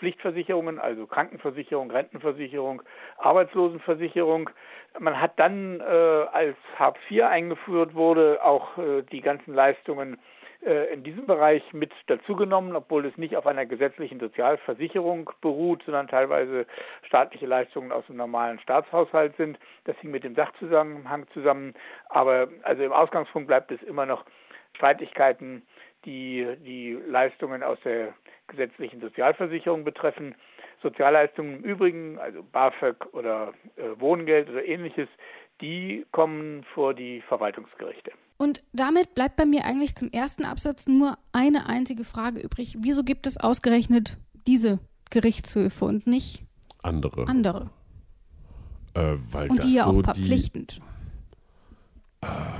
[0.00, 2.82] Pflichtversicherungen, also Krankenversicherung, Rentenversicherung,
[3.18, 4.50] Arbeitslosenversicherung.
[4.98, 10.18] Man hat dann, äh, als Hartz IV eingeführt wurde, auch äh, die ganzen Leistungen
[10.64, 16.08] äh, in diesem Bereich mit dazugenommen, obwohl es nicht auf einer gesetzlichen Sozialversicherung beruht, sondern
[16.08, 16.66] teilweise
[17.02, 19.58] staatliche Leistungen aus dem normalen Staatshaushalt sind.
[19.84, 21.74] Das hing mit dem Sachzusammenhang zusammen.
[22.08, 24.24] Aber also im Ausgangspunkt bleibt es immer noch
[24.74, 25.62] Streitigkeiten,
[26.04, 28.14] die die Leistungen aus der
[28.48, 30.34] gesetzlichen Sozialversicherung betreffen.
[30.82, 35.08] Sozialleistungen im Übrigen, also BAföG oder äh, Wohngeld oder ähnliches,
[35.60, 38.12] die kommen vor die Verwaltungsgerichte.
[38.38, 42.76] Und damit bleibt bei mir eigentlich zum ersten Absatz nur eine einzige Frage übrig.
[42.78, 44.78] Wieso gibt es ausgerechnet diese
[45.10, 46.44] Gerichtshöfe und nicht
[46.82, 47.26] andere?
[47.26, 47.70] Andere.
[48.94, 50.80] Äh, weil und das die ja so auch verpflichtend.
[52.22, 52.59] Die, äh,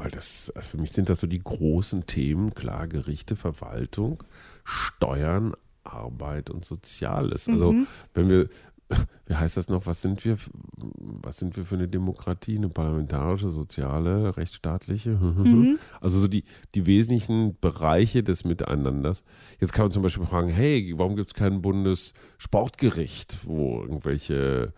[0.00, 4.22] weil das, also für mich sind das so die großen Themen, klar, Gerichte, Verwaltung,
[4.64, 5.52] Steuern,
[5.84, 7.46] Arbeit und Soziales.
[7.48, 7.86] Also Mhm.
[8.14, 8.48] wenn wir,
[9.26, 10.38] wie heißt das noch, was sind wir,
[10.76, 15.10] was sind wir für eine Demokratie, eine parlamentarische, soziale, rechtsstaatliche?
[15.10, 15.78] Mhm.
[16.00, 19.22] Also so die, die wesentlichen Bereiche des Miteinanders.
[19.60, 24.72] Jetzt kann man zum Beispiel fragen, hey, warum gibt es kein Bundessportgericht, wo irgendwelche,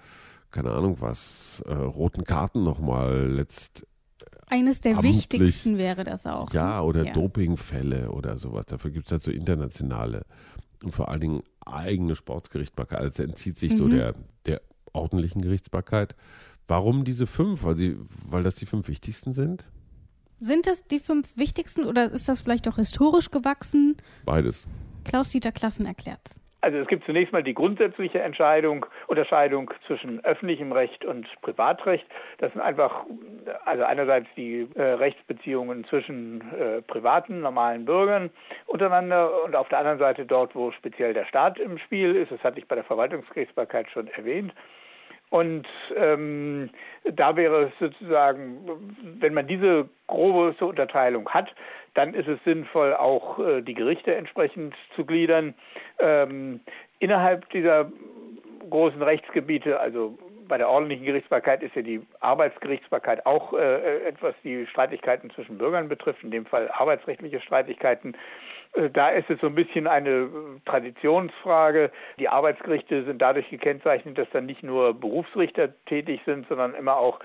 [0.50, 3.86] keine Ahnung was, äh, roten Karten nochmal letzt
[4.52, 6.52] Eines der amtlich- wichtigsten wäre das auch.
[6.52, 6.82] ja, ne?
[6.82, 7.12] oder Ja.
[7.14, 8.66] Dopingfälle oder sowas.
[8.66, 10.26] Dafür gibt es halt so internationale
[10.82, 12.98] und vor allen Dingen eigene Sportsgerichtsbarkeit.
[13.00, 13.90] Also entzieht sich so Mhm.
[13.90, 14.14] der,
[14.46, 14.60] der
[14.92, 16.14] ordentlichen Gerichtsbarkeit.
[16.68, 17.64] Warum diese fünf?
[17.64, 17.96] Weil, sie,
[18.28, 19.64] weil das die fünf wichtigsten sind?
[20.38, 23.96] Sind das die fünf wichtigsten oder ist das vielleicht auch historisch gewachsen?
[24.24, 24.66] Beides.
[25.04, 26.40] Klaus-Dieter Klassen erklärt's.
[26.62, 32.06] Also es gibt zunächst mal die grundsätzliche Entscheidung, Unterscheidung zwischen öffentlichem Recht und Privatrecht.
[32.38, 33.04] Das sind einfach,
[33.64, 38.30] also einerseits die äh, Rechtsbeziehungen zwischen äh, privaten, normalen Bürgern
[38.66, 42.30] untereinander und auf der anderen Seite dort, wo speziell der Staat im Spiel ist.
[42.30, 44.54] Das hatte ich bei der Verwaltungsgerichtsbarkeit schon erwähnt.
[45.32, 45.66] Und
[45.96, 46.68] ähm,
[47.04, 48.68] da wäre es sozusagen,
[49.18, 51.54] wenn man diese grobe Unterteilung hat,
[51.94, 55.54] dann ist es sinnvoll, auch äh, die Gerichte entsprechend zu gliedern.
[56.00, 56.60] Ähm,
[56.98, 57.90] innerhalb dieser
[58.68, 60.18] großen Rechtsgebiete, also
[60.52, 65.88] bei der ordentlichen Gerichtsbarkeit ist ja die Arbeitsgerichtsbarkeit auch äh, etwas, die Streitigkeiten zwischen Bürgern
[65.88, 68.14] betrifft, in dem Fall arbeitsrechtliche Streitigkeiten.
[68.74, 70.28] Äh, Da ist es so ein bisschen eine äh,
[70.66, 71.90] Traditionsfrage.
[72.18, 77.18] Die Arbeitsgerichte sind dadurch gekennzeichnet, dass dann nicht nur Berufsrichter tätig sind, sondern immer auch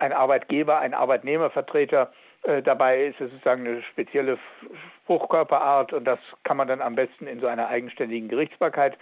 [0.00, 3.20] ein Arbeitgeber, ein Arbeitnehmervertreter äh, dabei ist.
[3.20, 4.38] Es ist sozusagen eine spezielle
[5.04, 8.98] Spruchkörperart und das kann man dann am besten in so einer eigenständigen Gerichtsbarkeit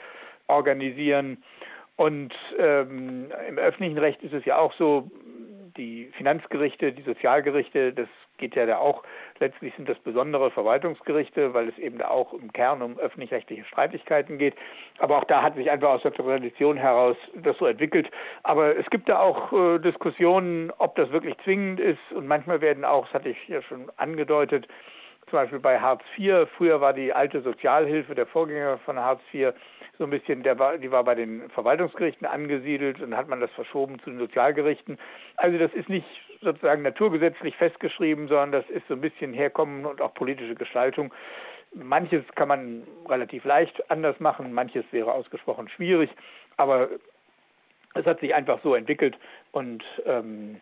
[0.48, 1.42] organisieren.
[2.00, 5.10] Und ähm, im öffentlichen Recht ist es ja auch so,
[5.76, 8.08] die Finanzgerichte, die Sozialgerichte, das
[8.38, 9.02] geht ja da auch,
[9.38, 14.38] letztlich sind das besondere Verwaltungsgerichte, weil es eben da auch im Kern um öffentlich-rechtliche Streitigkeiten
[14.38, 14.54] geht.
[14.98, 18.10] Aber auch da hat sich einfach aus der Tradition heraus das so entwickelt.
[18.44, 22.00] Aber es gibt da auch äh, Diskussionen, ob das wirklich zwingend ist.
[22.14, 24.66] Und manchmal werden auch, das hatte ich ja schon angedeutet,
[25.30, 29.52] zum Beispiel bei Hartz IV, früher war die alte Sozialhilfe, der Vorgänger von Hartz IV,
[29.98, 33.98] so ein bisschen, war, die war bei den Verwaltungsgerichten angesiedelt und hat man das verschoben
[34.00, 34.98] zu den Sozialgerichten.
[35.36, 36.06] Also das ist nicht
[36.40, 41.12] sozusagen naturgesetzlich festgeschrieben, sondern das ist so ein bisschen Herkommen und auch politische Gestaltung.
[41.74, 46.10] Manches kann man relativ leicht anders machen, manches wäre ausgesprochen schwierig,
[46.56, 46.88] aber
[47.94, 49.18] es hat sich einfach so entwickelt
[49.52, 50.60] und ähm,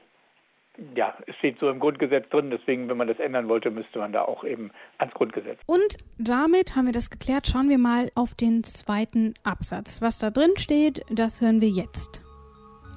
[0.94, 4.12] ja, es steht so im Grundgesetz drin, deswegen, wenn man das ändern wollte, müsste man
[4.12, 5.58] da auch eben ans Grundgesetz.
[5.66, 7.48] Und damit haben wir das geklärt.
[7.48, 10.00] Schauen wir mal auf den zweiten Absatz.
[10.00, 12.22] Was da drin steht, das hören wir jetzt.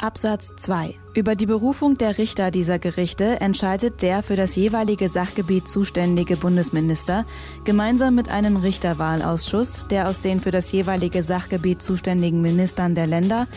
[0.02, 0.96] Absatz 2.
[1.14, 7.26] Über die Berufung der Richter dieser Gerichte entscheidet der für das jeweilige Sachgebiet zuständige Bundesminister
[7.66, 13.48] gemeinsam mit einem Richterwahlausschuss, der aus den für das jeweilige Sachgebiet zuständigen Ministern der Länder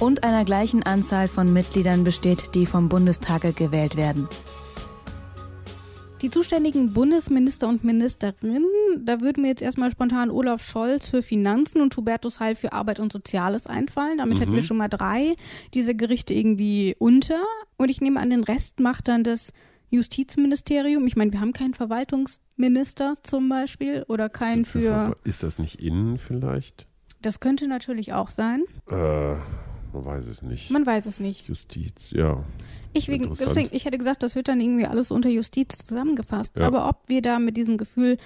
[0.00, 4.28] und einer gleichen Anzahl von Mitgliedern besteht, die vom Bundestage gewählt werden.
[6.22, 8.66] Die zuständigen Bundesminister und Ministerinnen,
[8.98, 13.00] da würden mir jetzt erstmal spontan Olaf Scholz für Finanzen und Hubertus Heil für Arbeit
[13.00, 14.18] und Soziales einfallen.
[14.18, 15.34] Damit hätten wir schon mal drei
[15.72, 17.40] dieser Gerichte irgendwie unter.
[17.78, 19.52] Und ich nehme an, den Rest macht dann das
[19.88, 21.06] Justizministerium.
[21.06, 25.16] Ich meine, wir haben keinen Verwaltungsminister zum Beispiel oder keinen für.
[25.24, 26.86] Ist das nicht innen vielleicht?
[27.22, 28.64] Das könnte natürlich auch sein.
[28.90, 29.36] Äh,
[29.92, 30.70] man weiß es nicht.
[30.70, 31.48] Man weiß es nicht.
[31.48, 32.44] Justiz, ja.
[32.92, 36.58] Ich, wegen, deswegen, ich hätte gesagt, das wird dann irgendwie alles unter Justiz zusammengefasst.
[36.58, 36.66] Ja.
[36.66, 38.16] Aber ob wir da mit diesem Gefühl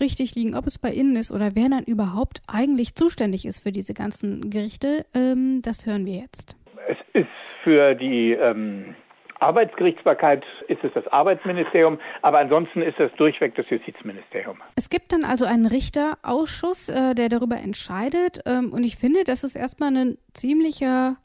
[0.00, 3.72] richtig liegen, ob es bei Ihnen ist oder wer dann überhaupt eigentlich zuständig ist für
[3.72, 6.56] diese ganzen Gerichte, ähm, das hören wir jetzt.
[6.88, 7.28] Es ist
[7.64, 8.94] für die ähm,
[9.40, 14.58] Arbeitsgerichtsbarkeit ist es das Arbeitsministerium, aber ansonsten ist es durchweg das Justizministerium.
[14.76, 18.40] Es gibt dann also einen Richterausschuss, äh, der darüber entscheidet.
[18.46, 21.16] Ähm, und ich finde, das ist erstmal ein ziemlicher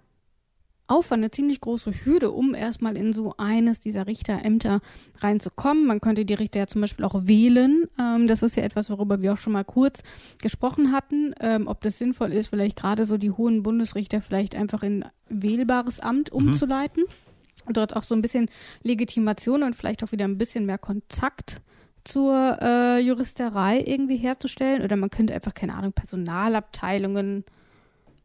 [0.87, 4.81] Aufwand, eine ziemlich große Hürde, um erstmal in so eines dieser Richterämter
[5.19, 5.85] reinzukommen.
[5.85, 7.85] Man könnte die Richter ja zum Beispiel auch wählen.
[7.97, 10.03] Ähm, das ist ja etwas, worüber wir auch schon mal kurz
[10.41, 14.83] gesprochen hatten, ähm, ob das sinnvoll ist, vielleicht gerade so die hohen Bundesrichter vielleicht einfach
[14.83, 16.47] in wählbares Amt mhm.
[16.47, 17.03] umzuleiten.
[17.03, 17.20] Mhm
[17.69, 18.49] dort auch so ein bisschen
[18.83, 21.61] Legitimation und vielleicht auch wieder ein bisschen mehr Kontakt
[22.03, 24.81] zur äh, Juristerei irgendwie herzustellen.
[24.81, 27.45] Oder man könnte einfach, keine Ahnung, Personalabteilungen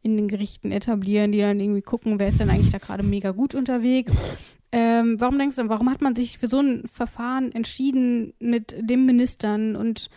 [0.01, 3.31] in den Gerichten etablieren, die dann irgendwie gucken, wer ist denn eigentlich da gerade mega
[3.31, 4.13] gut unterwegs.
[4.71, 9.05] Ähm, warum denkst du, warum hat man sich für so ein Verfahren entschieden mit den
[9.05, 10.09] Ministern und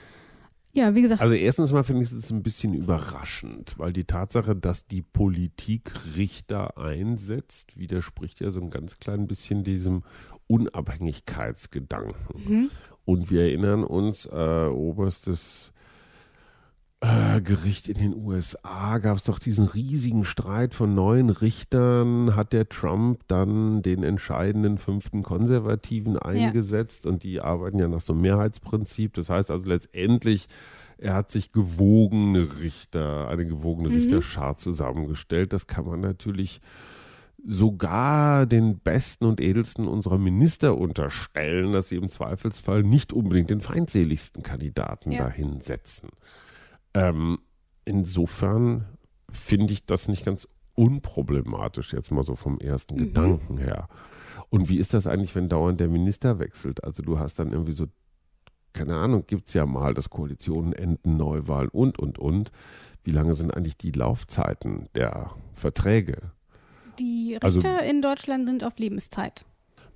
[0.73, 1.21] ja, wie gesagt.
[1.21, 5.93] Also erstens mal finde ich es ein bisschen überraschend, weil die Tatsache, dass die Politik
[6.17, 10.05] Richter einsetzt, widerspricht ja so ein ganz klein bisschen diesem
[10.47, 12.45] Unabhängigkeitsgedanken.
[12.47, 12.71] Mhm.
[13.05, 15.73] Und wir erinnern uns, äh, oberstes
[17.01, 22.37] äh, Gericht in den USA gab es doch diesen riesigen Streit von neun Richtern.
[22.37, 27.11] Hat der Trump dann den entscheidenden fünften Konservativen eingesetzt ja.
[27.11, 29.15] und die arbeiten ja nach so einem Mehrheitsprinzip.
[29.15, 30.49] Das heißt also letztendlich,
[30.99, 33.95] er hat sich gewogene Richter, eine gewogene mhm.
[33.95, 35.55] Richterschar zusammengestellt.
[35.55, 36.61] Das kann man natürlich
[37.47, 43.61] sogar den besten und edelsten unserer Minister unterstellen, dass sie im Zweifelsfall nicht unbedingt den
[43.61, 45.25] feindseligsten Kandidaten ja.
[45.25, 46.11] dahin setzen.
[46.95, 47.39] Ähm,
[47.85, 48.87] insofern
[49.31, 52.99] finde ich das nicht ganz unproblematisch, jetzt mal so vom ersten mhm.
[52.99, 53.89] Gedanken her.
[54.49, 56.83] Und wie ist das eigentlich, wenn dauernd der Minister wechselt?
[56.85, 57.87] Also du hast dann irgendwie so,
[58.73, 62.51] keine Ahnung, gibt es ja mal, dass Koalitionen enden, Neuwahlen und, und, und.
[63.05, 66.33] Wie lange sind eigentlich die Laufzeiten der Verträge?
[66.99, 69.45] Die also Richter also, in Deutschland sind auf Lebenszeit.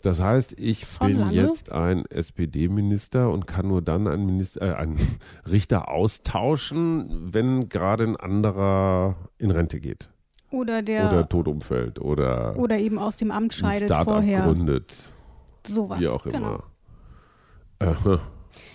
[0.05, 1.33] Das heißt, ich Schon bin lange?
[1.33, 4.99] jetzt ein SPD-Minister und kann nur dann einen, Minister, äh, einen
[5.51, 10.11] Richter austauschen, wenn gerade ein anderer in Rente geht.
[10.51, 11.11] Oder der.
[11.11, 11.99] Oder tot umfällt.
[11.99, 14.43] Oder, oder eben aus dem Amt scheidet ein vorher.
[14.43, 14.95] gründet.
[15.67, 15.99] Sowas.
[15.99, 16.39] Wie auch immer.
[16.39, 16.63] Genau.
[17.81, 18.19] Äh,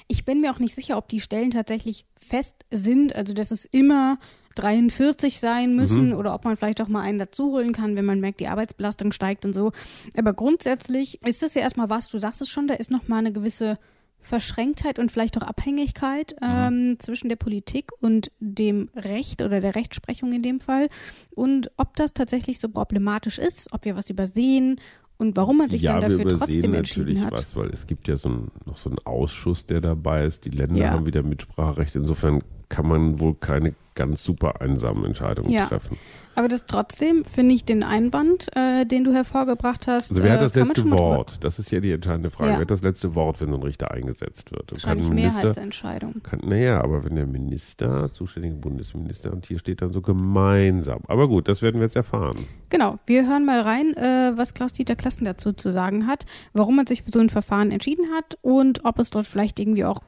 [0.10, 3.16] ich bin mir auch nicht sicher, ob die Stellen tatsächlich fest sind.
[3.16, 4.20] Also, dass es immer
[4.60, 6.16] 43 sein müssen mhm.
[6.16, 9.46] oder ob man vielleicht auch mal einen dazuholen kann, wenn man merkt, die Arbeitsbelastung steigt
[9.46, 9.72] und so.
[10.18, 13.32] Aber grundsätzlich ist das ja erstmal was, du sagst es schon, da ist nochmal eine
[13.32, 13.78] gewisse
[14.22, 16.48] Verschränktheit und vielleicht auch Abhängigkeit mhm.
[16.48, 20.90] ähm, zwischen der Politik und dem Recht oder der Rechtsprechung in dem Fall.
[21.36, 24.80] Und ob das tatsächlich so problematisch ist, ob wir was übersehen
[25.18, 27.32] und warum man sich ja, dann dafür trotzdem entschieden hat.
[27.32, 30.46] was, weil es gibt ja so ein, noch so einen Ausschuss, der dabei ist.
[30.46, 30.90] Die Länder ja.
[30.92, 31.96] haben wieder Mitspracherecht.
[31.96, 35.68] Insofern kann man wohl keine ganz super einsamen Entscheidungen ja.
[35.68, 35.98] treffen.
[36.36, 40.12] Aber das trotzdem finde ich den Einwand, äh, den du hervorgebracht hast.
[40.12, 41.44] Also wer hat äh, das letzte Wort?
[41.44, 42.52] Das ist ja die entscheidende Frage.
[42.52, 42.56] Ja.
[42.56, 44.72] Wer hat das letzte Wort, wenn so ein Richter eingesetzt wird?
[44.72, 46.22] Wahrscheinlich kann Minister, Mehrheitsentscheidung.
[46.24, 51.02] Kann, naja, aber wenn der Minister, zuständige Bundesminister, und hier steht dann so gemeinsam.
[51.10, 52.38] Aber gut, das werden wir jetzt erfahren.
[52.70, 56.88] Genau, wir hören mal rein, äh, was Klaus-Dieter Klassen dazu zu sagen hat, warum man
[56.88, 60.00] sich für so ein Verfahren entschieden hat und ob es dort vielleicht irgendwie auch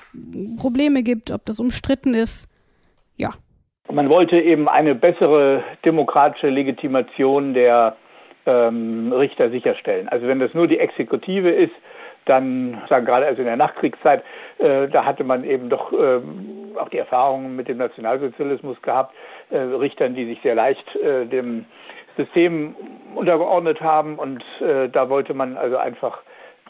[0.55, 2.47] Probleme gibt, ob das umstritten ist.
[3.91, 7.97] Man wollte eben eine bessere demokratische Legitimation der
[8.45, 10.07] ähm, Richter sicherstellen.
[10.07, 11.73] Also wenn das nur die Exekutive ist,
[12.23, 14.23] dann sagen gerade also in der Nachkriegszeit,
[14.59, 16.21] äh, da hatte man eben doch äh,
[16.79, 19.13] auch die Erfahrungen mit dem Nationalsozialismus gehabt,
[19.49, 21.65] äh, Richtern, die sich sehr leicht äh, dem
[22.15, 22.75] System
[23.15, 26.21] untergeordnet haben und äh, da wollte man also einfach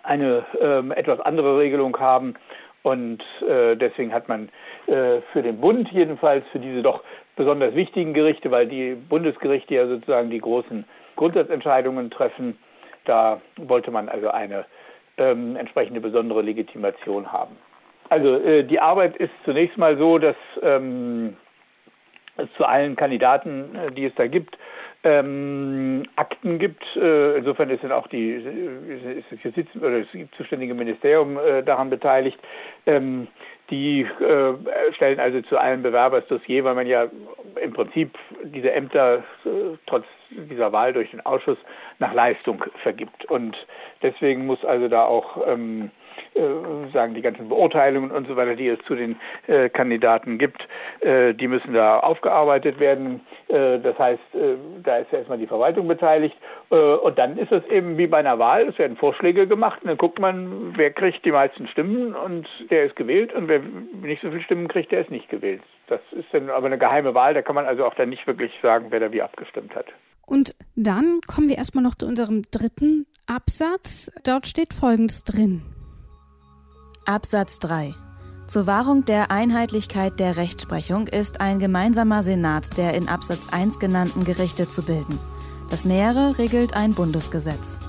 [0.02, 2.34] eine ähm, etwas andere Regelung haben
[2.84, 4.50] und äh, deswegen hat man
[4.92, 7.02] für den Bund jedenfalls, für diese doch
[7.38, 10.84] besonders wichtigen Gerichte, weil die Bundesgerichte ja sozusagen die großen
[11.16, 12.58] Grundsatzentscheidungen treffen,
[13.06, 14.66] da wollte man also eine
[15.18, 17.56] ähm, entsprechende besondere Legitimation haben.
[18.10, 21.38] Also äh, die Arbeit ist zunächst mal so, dass ähm,
[22.38, 24.58] es zu allen Kandidaten, äh, die es da gibt,
[25.04, 26.84] ähm, Akten gibt.
[26.96, 31.90] Äh, insofern ist dann auch die, ist das Justiz oder das zuständige Ministerium äh, daran
[31.90, 32.40] beteiligt.
[32.86, 33.28] Ähm,
[33.70, 37.08] die äh, stellen also zu allen Bewerbers Dossier, weil man ja
[37.62, 41.58] im Prinzip diese Ämter äh, trotz dieser Wahl durch den Ausschuss
[42.00, 43.26] nach Leistung vergibt.
[43.26, 43.56] Und
[44.02, 46.01] deswegen muss also da auch ähm, äh,
[46.94, 49.18] sagen die ganzen Beurteilungen und so weiter, die es zu den
[49.48, 50.68] äh, Kandidaten gibt,
[51.02, 53.22] äh, die müssen da aufgearbeitet werden.
[53.48, 56.36] Äh, das heißt, äh, da ist ja erstmal die Verwaltung beteiligt
[56.70, 59.90] äh, und dann ist es eben wie bei einer Wahl, es werden Vorschläge gemacht und
[59.90, 64.22] dann guckt man, wer kriegt die meisten Stimmen und der ist gewählt und wer nicht
[64.22, 65.62] so viele Stimmen kriegt, der ist nicht gewählt.
[65.88, 68.54] Das ist dann aber eine geheime Wahl, da kann man also auch dann nicht wirklich
[68.62, 69.88] sagen, wer da wie abgestimmt hat.
[70.26, 74.10] Und dann kommen wir erstmal noch zu unserem dritten Absatz.
[74.24, 75.64] Dort steht Folgendes drin.
[77.06, 77.96] Absatz 3.
[78.46, 84.24] Zur Wahrung der Einheitlichkeit der Rechtsprechung ist ein gemeinsamer Senat der in Absatz 1 genannten
[84.24, 85.20] Gerichte zu bilden.
[85.72, 87.80] Das Nähere regelt ein Bundesgesetz.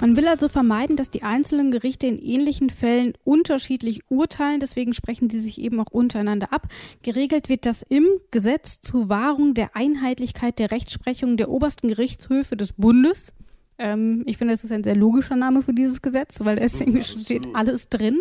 [0.00, 4.60] Man will also vermeiden, dass die einzelnen Gerichte in ähnlichen Fällen unterschiedlich urteilen.
[4.60, 6.68] Deswegen sprechen sie sich eben auch untereinander ab.
[7.02, 12.72] Geregelt wird das im Gesetz zur Wahrung der Einheitlichkeit der Rechtsprechung der obersten Gerichtshöfe des
[12.72, 13.34] Bundes.
[13.80, 17.02] Ähm, ich finde, das ist ein sehr logischer Name für dieses Gesetz, weil es irgendwie
[17.02, 18.20] steht alles drin.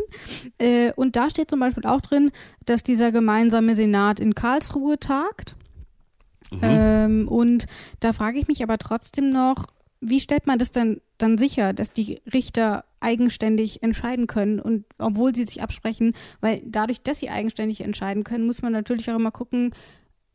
[0.57, 2.31] Äh, und da steht zum Beispiel auch drin,
[2.65, 5.55] dass dieser gemeinsame Senat in Karlsruhe tagt.
[6.51, 6.59] Mhm.
[6.61, 7.67] Ähm, und
[7.99, 9.67] da frage ich mich aber trotzdem noch,
[10.01, 15.35] wie stellt man das denn dann sicher, dass die Richter eigenständig entscheiden können und obwohl
[15.35, 19.31] sie sich absprechen, weil dadurch, dass sie eigenständig entscheiden können, muss man natürlich auch immer
[19.31, 19.73] gucken,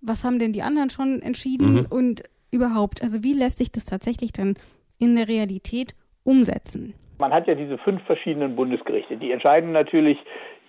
[0.02, 1.86] was haben denn die anderen schon entschieden mhm.
[1.88, 4.54] und überhaupt, also wie lässt sich das tatsächlich dann
[4.98, 6.94] in der Realität umsetzen?
[7.18, 9.16] Man hat ja diese fünf verschiedenen Bundesgerichte.
[9.16, 10.18] Die entscheiden natürlich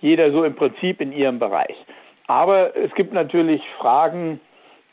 [0.00, 1.76] jeder so im Prinzip in ihrem Bereich.
[2.28, 4.40] Aber es gibt natürlich Fragen,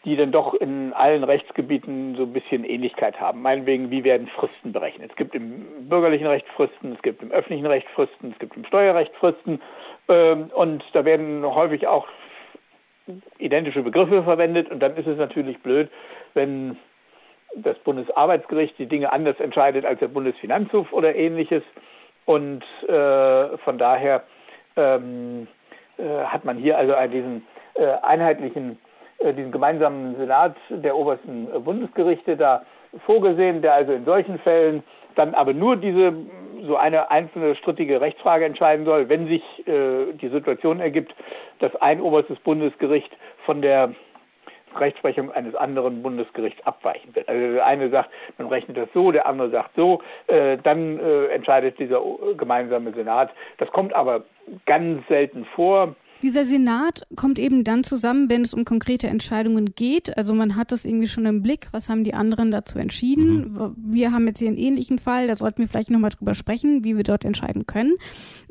[0.05, 3.41] die dann doch in allen Rechtsgebieten so ein bisschen Ähnlichkeit haben.
[3.41, 5.11] Meinetwegen, wie werden Fristen berechnet?
[5.11, 8.65] Es gibt im bürgerlichen Recht Fristen, es gibt im öffentlichen Recht Fristen, es gibt im
[8.65, 9.61] Steuerrecht Fristen
[10.09, 12.07] ähm, und da werden häufig auch
[13.37, 15.89] identische Begriffe verwendet und dann ist es natürlich blöd,
[16.33, 16.77] wenn
[17.55, 21.63] das Bundesarbeitsgericht die Dinge anders entscheidet als der Bundesfinanzhof oder ähnliches.
[22.25, 24.23] Und äh, von daher
[24.75, 25.47] ähm,
[25.97, 28.79] äh, hat man hier also diesen äh, einheitlichen,
[29.19, 32.63] äh, diesen gemeinsamen Senat der obersten Bundesgerichte da
[33.05, 34.83] vorgesehen, der also in solchen Fällen
[35.15, 36.13] dann aber nur diese
[36.65, 41.13] so eine einzelne strittige Rechtsfrage entscheiden soll, wenn sich äh, die Situation ergibt,
[41.59, 43.11] dass ein oberstes Bundesgericht
[43.45, 43.93] von der
[44.79, 47.27] Rechtsprechung eines anderen Bundesgerichts abweichen wird.
[47.27, 51.25] Also der eine sagt, man rechnet das so, der andere sagt so, äh, dann äh,
[51.27, 52.01] entscheidet dieser
[52.37, 53.31] gemeinsame Senat.
[53.57, 54.23] Das kommt aber
[54.65, 55.95] ganz selten vor.
[56.23, 60.17] Dieser Senat kommt eben dann zusammen, wenn es um konkrete Entscheidungen geht.
[60.17, 61.67] Also man hat das irgendwie schon im Blick.
[61.73, 63.51] Was haben die anderen dazu entschieden?
[63.51, 63.75] Mhm.
[63.77, 65.27] Wir haben jetzt hier einen ähnlichen Fall.
[65.27, 67.95] Da sollten wir vielleicht nochmal drüber sprechen, wie wir dort entscheiden können.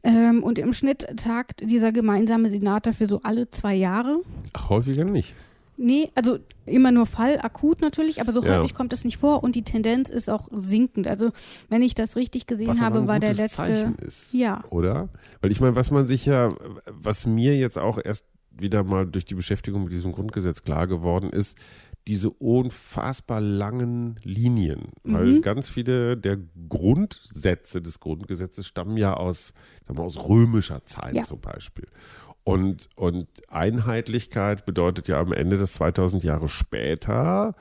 [0.05, 4.21] Ähm, und im Schnitt tagt dieser gemeinsame Senat dafür so alle zwei Jahre.
[4.53, 5.35] Ach, häufiger nicht.
[5.85, 8.59] Nee, also immer nur Fall, akut natürlich, aber so ja.
[8.59, 11.09] häufig kommt es nicht vor und die Tendenz ist auch sinkend.
[11.09, 11.33] Also
[11.71, 13.57] wenn ich das richtig gesehen was habe, war der letzte.
[13.57, 14.63] Zeichen ist, ja.
[14.71, 15.09] Oder?
[15.41, 16.51] Weil ich meine, was man sich ja,
[16.87, 21.31] was mir jetzt auch erst wieder mal durch die Beschäftigung mit diesem Grundgesetz klar geworden
[21.31, 21.59] ist,
[22.07, 25.15] diese unfassbar langen Linien, mhm.
[25.15, 26.39] weil ganz viele der
[26.69, 29.53] Grundsätze des Grundgesetzes stammen ja aus,
[29.87, 31.23] sagen wir, aus römischer Zeit ja.
[31.23, 31.87] zum Beispiel.
[32.45, 37.55] Und, und Einheitlichkeit bedeutet ja am Ende des 2000 Jahre später,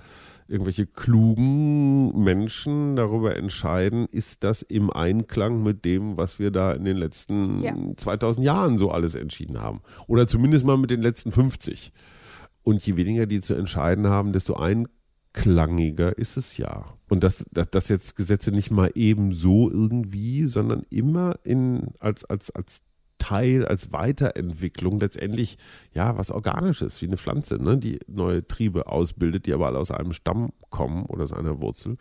[0.48, 6.84] irgendwelche klugen Menschen darüber entscheiden, ist das im Einklang mit dem, was wir da in
[6.84, 7.76] den letzten ja.
[7.96, 9.82] 2000 Jahren so alles entschieden haben.
[10.08, 11.94] Oder zumindest mal mit den letzten 50.
[12.64, 16.86] Und je weniger die zu entscheiden haben, desto einklangiger ist es ja.
[17.10, 22.24] Und dass, dass, dass jetzt Gesetze nicht mal eben so irgendwie, sondern immer in, als,
[22.26, 22.82] als, als
[23.22, 25.58] Teil, als Weiterentwicklung letztendlich
[25.94, 29.92] ja was Organisches, wie eine Pflanze, ne, die neue Triebe ausbildet, die aber alle aus
[29.92, 31.98] einem Stamm kommen oder aus einer Wurzel.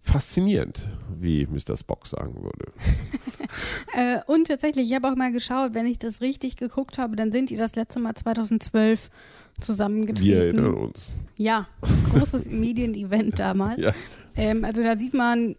[0.00, 1.76] Faszinierend, wie Mr.
[1.76, 2.72] Spock sagen würde.
[3.94, 7.30] äh, und tatsächlich, ich habe auch mal geschaut, wenn ich das richtig geguckt habe, dann
[7.30, 9.10] sind die das letzte Mal 2012
[9.60, 10.26] zusammengetreten.
[10.26, 11.14] Wir erinnern uns.
[11.36, 11.68] Ja,
[12.12, 13.80] großes Medienevent damals.
[13.80, 13.92] Ja.
[14.36, 15.56] Ähm, also da sieht man,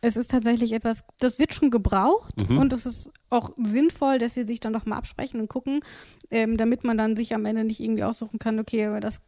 [0.00, 2.58] es ist tatsächlich etwas, das wird schon gebraucht mhm.
[2.58, 5.80] und es ist auch sinnvoll, dass sie sich dann doch mal absprechen und gucken,
[6.30, 9.20] ähm, damit man dann sich am Ende nicht irgendwie aussuchen kann, okay, aber das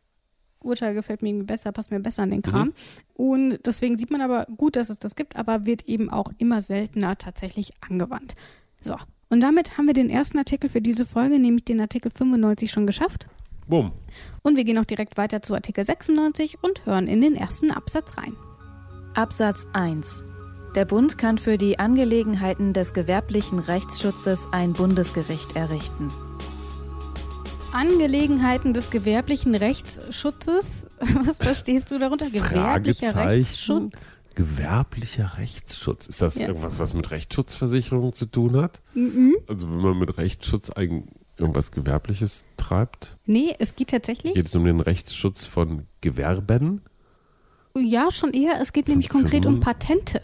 [0.60, 2.68] Urteil gefällt mir irgendwie besser, passt mir besser an den Kram.
[2.68, 2.74] Mhm.
[3.14, 6.60] Und deswegen sieht man aber gut, dass es das gibt, aber wird eben auch immer
[6.62, 8.34] seltener tatsächlich angewandt.
[8.80, 8.96] So,
[9.30, 12.86] und damit haben wir den ersten Artikel für diese Folge, nämlich den Artikel 95, schon
[12.86, 13.28] geschafft.
[13.68, 13.92] Bumm.
[14.42, 18.16] Und wir gehen auch direkt weiter zu Artikel 96 und hören in den ersten Absatz
[18.18, 18.34] rein.
[19.14, 20.24] Absatz 1
[20.74, 26.08] der Bund kann für die Angelegenheiten des gewerblichen Rechtsschutzes ein Bundesgericht errichten.
[27.72, 30.86] Angelegenheiten des gewerblichen Rechtsschutzes?
[31.26, 32.30] Was verstehst du darunter?
[32.30, 33.92] Gewerblicher Rechtsschutz?
[34.34, 36.06] Gewerblicher Rechtsschutz.
[36.06, 36.46] Ist das ja.
[36.46, 38.80] irgendwas, was mit Rechtsschutzversicherung zu tun hat?
[38.94, 39.34] Mhm.
[39.48, 40.70] Also wenn man mit Rechtsschutz
[41.38, 43.16] irgendwas Gewerbliches treibt?
[43.26, 44.34] Nee, es geht tatsächlich.
[44.34, 46.82] Geht es um den Rechtsschutz von Gewerben?
[47.76, 48.60] Ja, schon eher.
[48.60, 50.20] Es geht nämlich konkret um Patente.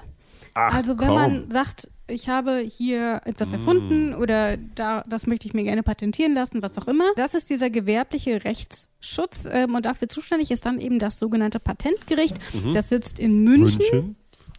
[0.55, 1.17] Ach, also wenn komm.
[1.17, 3.55] man sagt, ich habe hier etwas mm.
[3.55, 7.05] erfunden oder da, das möchte ich mir gerne patentieren lassen, was auch immer.
[7.17, 12.37] Das ist dieser gewerbliche Rechtsschutz ähm, und dafür zuständig ist dann eben das sogenannte Patentgericht.
[12.55, 12.73] Mhm.
[12.73, 13.79] Das sitzt in München.
[13.79, 14.17] München.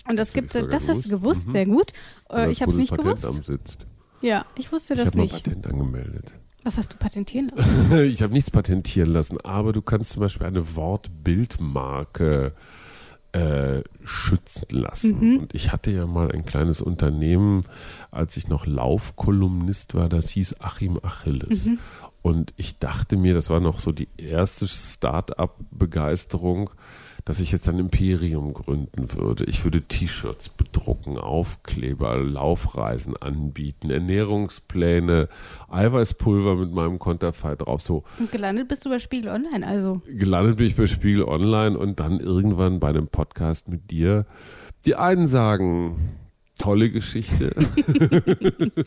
[0.08, 1.46] Und das, Das gibt, ich das hast du gewusst.
[1.46, 1.52] gewusst, Mhm.
[1.52, 1.94] sehr gut.
[2.30, 3.46] Äh, ich habe es nicht gewusst.
[3.46, 3.86] Sitzt.
[4.22, 5.44] Ja, ich wusste Ich das habe mal nicht.
[5.44, 6.34] Patent angemeldet.
[6.66, 8.00] Was hast du patentieren lassen?
[8.06, 12.56] ich habe nichts patentieren lassen, aber du kannst zum Beispiel eine Wortbildmarke
[13.34, 15.20] äh, schützen lassen.
[15.20, 15.40] Mhm.
[15.42, 17.62] Und ich hatte ja mal ein kleines Unternehmen,
[18.10, 21.66] als ich noch Laufkolumnist war, das hieß Achim Achilles.
[21.66, 21.78] Mhm.
[22.24, 26.72] Und ich dachte mir, das war noch so die erste Start-up-Begeisterung,
[27.26, 29.46] dass ich jetzt ein Imperium gründen würde.
[29.46, 35.28] Ich würde T-Shirts bedrucken, Aufkleber, Laufreisen anbieten, Ernährungspläne,
[35.70, 37.82] Eiweißpulver mit meinem Konterfei drauf.
[37.82, 40.02] So Und gelandet bist du bei Spiegel Online, also.
[40.08, 44.26] gelandet bin ich bei Spiegel Online und dann irgendwann bei einem Podcast mit dir.
[44.86, 46.25] Die einen sagen,
[46.58, 47.54] tolle Geschichte.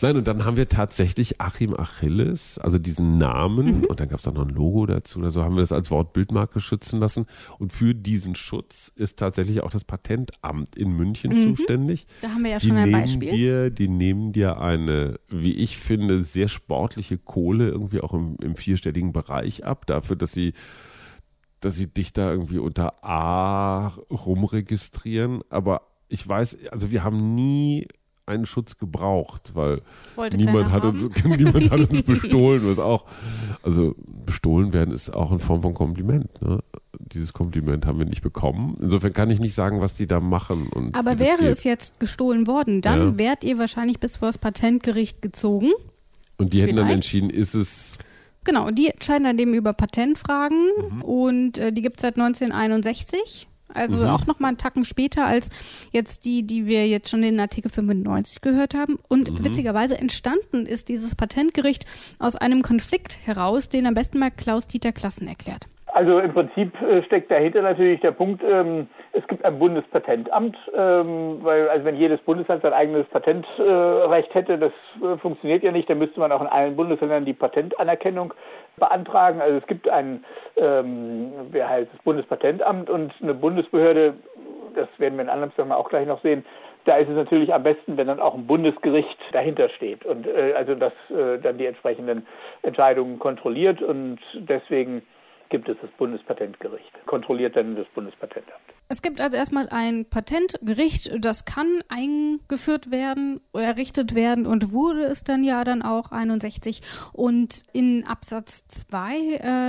[0.00, 4.28] Nein, und dann haben wir tatsächlich Achim Achilles, also diesen Namen, und dann gab es
[4.28, 7.26] auch noch ein Logo dazu oder so, haben wir das als Wortbildmarke schützen lassen.
[7.58, 12.06] Und für diesen Schutz ist tatsächlich auch das Patentamt in München zuständig.
[12.22, 13.30] Da haben wir ja Die schon ein nehmen Beispiel.
[13.30, 18.56] Dir, die nehmen dir eine, wie ich finde, sehr sportliche Kohle irgendwie auch im, im
[18.56, 20.52] vierstelligen Bereich ab, dafür, dass sie,
[21.60, 25.42] dass sie dich da irgendwie unter A rumregistrieren.
[25.48, 25.82] Aber
[26.14, 27.86] ich weiß, also wir haben nie
[28.26, 29.82] einen Schutz gebraucht, weil
[30.16, 30.98] Wollte niemand hat, haben.
[30.98, 33.04] uns, niemand hat uns bestohlen, was auch,
[33.62, 33.94] also
[34.24, 36.40] bestohlen werden ist auch in Form von Kompliment.
[36.40, 36.60] Ne?
[36.98, 38.78] Dieses Kompliment haben wir nicht bekommen.
[38.80, 40.68] Insofern kann ich nicht sagen, was die da machen.
[40.68, 43.18] Und Aber wäre es jetzt gestohlen worden, dann Ja.
[43.18, 45.70] wärt ihr wahrscheinlich bis vor das Patentgericht gezogen.
[46.38, 47.04] Und die hätten dann Vielleicht.
[47.04, 47.98] entschieden, ist es.
[48.44, 51.02] Genau, die entscheiden dann eben über Patentfragen Mhm.
[51.02, 53.48] und äh, die gibt es seit 1961.
[53.68, 54.08] Also Mhm.
[54.08, 55.48] auch nochmal einen Tacken später als
[55.92, 58.98] jetzt die, die wir jetzt schon in Artikel 95 gehört haben.
[59.08, 59.44] Und Mhm.
[59.44, 61.86] witzigerweise entstanden ist dieses Patentgericht
[62.18, 65.66] aus einem Konflikt heraus, den am besten mal Klaus-Dieter Klassen erklärt.
[65.94, 71.38] Also im Prinzip äh, steckt dahinter natürlich der Punkt, ähm, es gibt ein Bundespatentamt, ähm,
[71.40, 76.00] weil also wenn jedes Bundesland sein eigenes Patentrecht hätte, das äh, funktioniert ja nicht, dann
[76.00, 78.34] müsste man auch in allen Bundesländern die Patentanerkennung
[78.76, 79.40] beantragen.
[79.40, 80.24] Also es gibt ein,
[80.56, 84.14] ähm, wer heißt das Bundespatentamt und eine Bundesbehörde,
[84.74, 86.44] das werden wir in anderem Zusammenhang auch gleich noch sehen,
[86.86, 90.54] da ist es natürlich am besten, wenn dann auch ein Bundesgericht dahinter steht und äh,
[90.56, 92.26] also das äh, dann die entsprechenden
[92.62, 95.02] Entscheidungen kontrolliert und deswegen
[95.50, 98.60] gibt es das Bundespatentgericht, kontrolliert dann das Bundespatentamt.
[98.88, 105.24] Es gibt also erstmal ein Patentgericht, das kann eingeführt werden, errichtet werden und wurde es
[105.24, 106.82] dann ja dann auch 61.
[107.14, 109.16] Und in Absatz 2,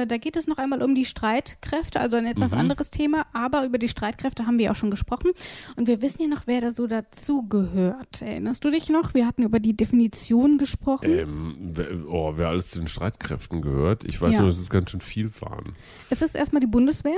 [0.02, 3.64] äh, da geht es noch einmal um die Streitkräfte, also ein etwas anderes Thema, aber
[3.64, 5.32] über die Streitkräfte haben wir auch schon gesprochen.
[5.78, 8.22] Und wir wissen ja noch, wer da so dazu gehört.
[8.22, 9.14] Erinnerst du dich noch?
[9.14, 11.10] Wir hatten über die Definition gesprochen.
[11.10, 11.74] Ähm,
[12.10, 14.04] oh, wer alles zu den Streitkräften gehört.
[14.04, 14.40] Ich weiß Ja.
[14.42, 15.65] nur, dass es ganz schön viel waren.
[16.10, 17.18] Es ist erstmal die Bundeswehr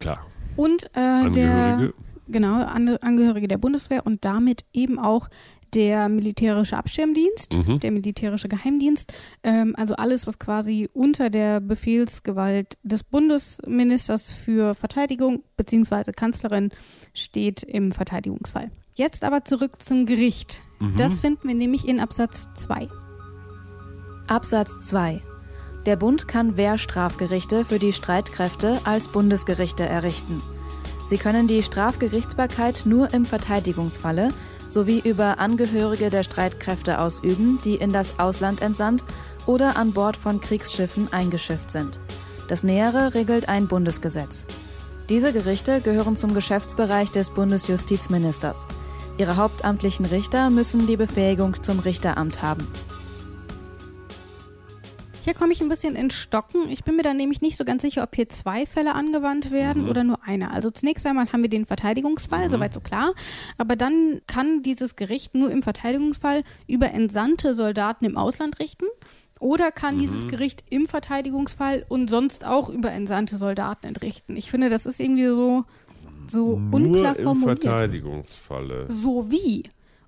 [0.00, 0.26] Klar.
[0.56, 1.94] und äh, der Angehörige.
[2.26, 5.28] Genau, An Angehörige der Bundeswehr und damit eben auch
[5.74, 7.80] der militärische Abschirmdienst, Mhm.
[7.80, 15.42] der militärische Geheimdienst, ähm, also alles, was quasi unter der Befehlsgewalt des Bundesministers für Verteidigung
[15.58, 16.12] bzw.
[16.12, 16.70] Kanzlerin
[17.12, 18.70] steht im Verteidigungsfall.
[18.94, 20.62] Jetzt aber zurück zum Gericht.
[20.78, 20.96] Mhm.
[20.96, 22.88] Das finden wir nämlich in Absatz 2.
[24.28, 25.20] Absatz 2.
[25.86, 30.40] Der Bund kann Wehrstrafgerichte für die Streitkräfte als Bundesgerichte errichten.
[31.06, 34.30] Sie können die Strafgerichtsbarkeit nur im Verteidigungsfalle
[34.70, 39.04] sowie über Angehörige der Streitkräfte ausüben, die in das Ausland entsandt
[39.46, 42.00] oder an Bord von Kriegsschiffen eingeschifft sind.
[42.48, 44.46] Das Nähere regelt ein Bundesgesetz.
[45.10, 48.66] Diese Gerichte gehören zum Geschäftsbereich des Bundesjustizministers.
[49.18, 52.66] Ihre hauptamtlichen Richter müssen die Befähigung zum Richteramt haben.
[55.24, 56.68] Hier komme ich ein bisschen in Stocken.
[56.68, 59.88] Ich bin mir da nämlich nicht so ganz sicher, ob hier zwei Fälle angewandt werden
[59.88, 60.52] oder nur einer.
[60.52, 63.14] Also zunächst einmal haben wir den Verteidigungsfall, soweit so klar.
[63.56, 68.84] Aber dann kann dieses Gericht nur im Verteidigungsfall über entsandte Soldaten im Ausland richten.
[69.40, 74.36] Oder kann dieses Gericht im Verteidigungsfall und sonst auch über entsandte Soldaten entrichten.
[74.36, 75.64] Ich finde, das ist irgendwie so,
[76.26, 77.62] so unklar Nur im formuliert.
[77.62, 78.90] Verteidigungsfalle.
[78.90, 79.62] So wie.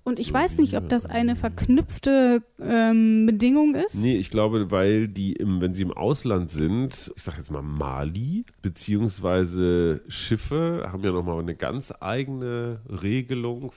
[0.06, 3.96] Und ich weiß nicht, ob das eine verknüpfte ähm, Bedingung ist.
[3.96, 7.62] Nee, ich glaube, weil die, im, wenn sie im Ausland sind, ich sag jetzt mal
[7.62, 13.72] Mali, beziehungsweise Schiffe, haben ja nochmal eine ganz eigene Regelung.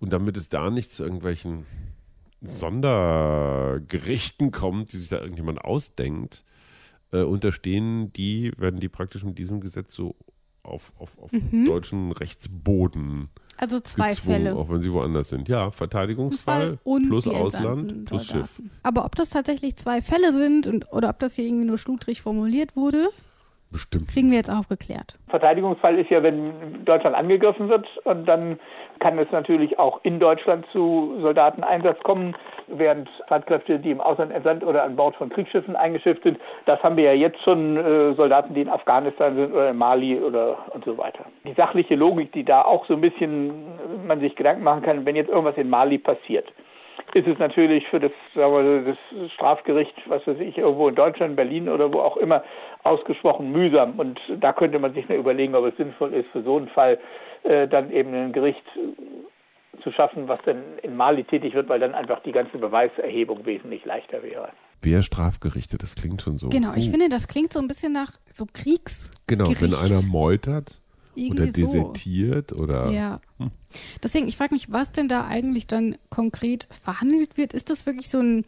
[0.00, 1.64] Und damit es da nicht zu irgendwelchen
[2.42, 6.44] Sondergerichten kommt, die sich da irgendjemand ausdenkt,
[7.10, 10.14] äh, unterstehen die, werden die praktisch mit diesem Gesetz so
[10.62, 11.30] auf, auf, auf
[11.64, 13.30] deutschen Rechtsboden
[13.60, 14.56] Also zwei Fälle.
[14.56, 15.46] auch wenn sie woanders sind.
[15.46, 18.26] Ja, Verteidigungsfall und plus Ausland plus.
[18.26, 18.62] Schiff.
[18.82, 22.22] Aber ob das tatsächlich zwei Fälle sind und, oder ob das hier irgendwie nur schludrig
[22.22, 23.10] formuliert wurde,
[23.70, 24.08] Bestimmt.
[24.08, 25.16] Kriegen wir jetzt aufgeklärt.
[25.28, 28.58] Verteidigungsfall ist ja, wenn Deutschland angegriffen wird und dann
[28.98, 34.64] kann es natürlich auch in Deutschland zu Soldateneinsatz kommen, während Streitkräfte, die im Ausland entsandt
[34.64, 38.54] oder an Bord von Kriegsschiffen eingeschifft sind, das haben wir ja jetzt schon äh, Soldaten,
[38.54, 41.24] die in Afghanistan sind oder in Mali oder und so weiter.
[41.44, 43.52] Die sachliche Logik, die da auch so ein bisschen
[44.06, 46.52] man sich Gedanken machen kann, wenn jetzt irgendwas in Mali passiert,
[47.14, 51.68] ist es natürlich für das, wir, das Strafgericht, was weiß ich, irgendwo in Deutschland, Berlin
[51.68, 52.42] oder wo auch immer,
[52.84, 53.98] ausgesprochen mühsam.
[53.98, 56.98] Und da könnte man sich mal überlegen, ob es sinnvoll ist, für so einen Fall
[57.42, 58.62] äh, dann eben ein Gericht
[59.82, 63.84] zu schaffen, was dann in Mali tätig wird, weil dann einfach die ganze Beweiserhebung wesentlich
[63.84, 64.50] leichter wäre.
[64.82, 66.48] Wer Strafgerichte, das klingt schon so.
[66.48, 66.90] Genau, ich uh.
[66.90, 69.10] finde, das klingt so ein bisschen nach so Kriegs.
[69.26, 70.80] Genau, wenn einer meutert
[71.14, 72.56] Irgendwie oder desertiert so.
[72.56, 72.90] oder.
[72.90, 73.20] Ja.
[73.38, 73.50] Hm.
[74.02, 77.54] Deswegen, ich frage mich, was denn da eigentlich dann konkret verhandelt wird.
[77.54, 78.44] Ist das wirklich so ein,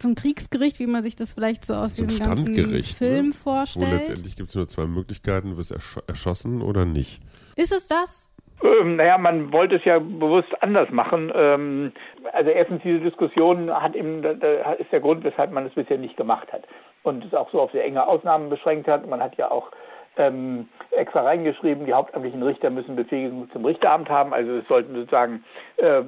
[0.00, 2.82] so ein Kriegsgericht, wie man sich das vielleicht so aus so diesem ganzen ne?
[2.82, 3.32] Film ne?
[3.32, 3.90] vorstellt?
[3.90, 7.20] Wo letztendlich gibt es nur zwei Möglichkeiten, du wirst ersch erschossen oder nicht.
[7.56, 8.30] Ist es das?
[8.62, 11.32] Ähm, naja, man wollte es ja bewusst anders machen.
[11.34, 11.92] Ähm,
[12.32, 16.16] also erstens, diese Diskussion hat eben, da ist der Grund, weshalb man es bisher nicht
[16.16, 16.64] gemacht hat.
[17.02, 19.06] Und es auch so auf sehr enge Ausnahmen beschränkt hat.
[19.08, 19.70] Man hat ja auch
[20.16, 24.32] ähm, extra reingeschrieben, die hauptamtlichen Richter müssen Befähigung zum Richteramt haben.
[24.32, 25.44] Also es sollten sozusagen
[25.76, 26.02] äh,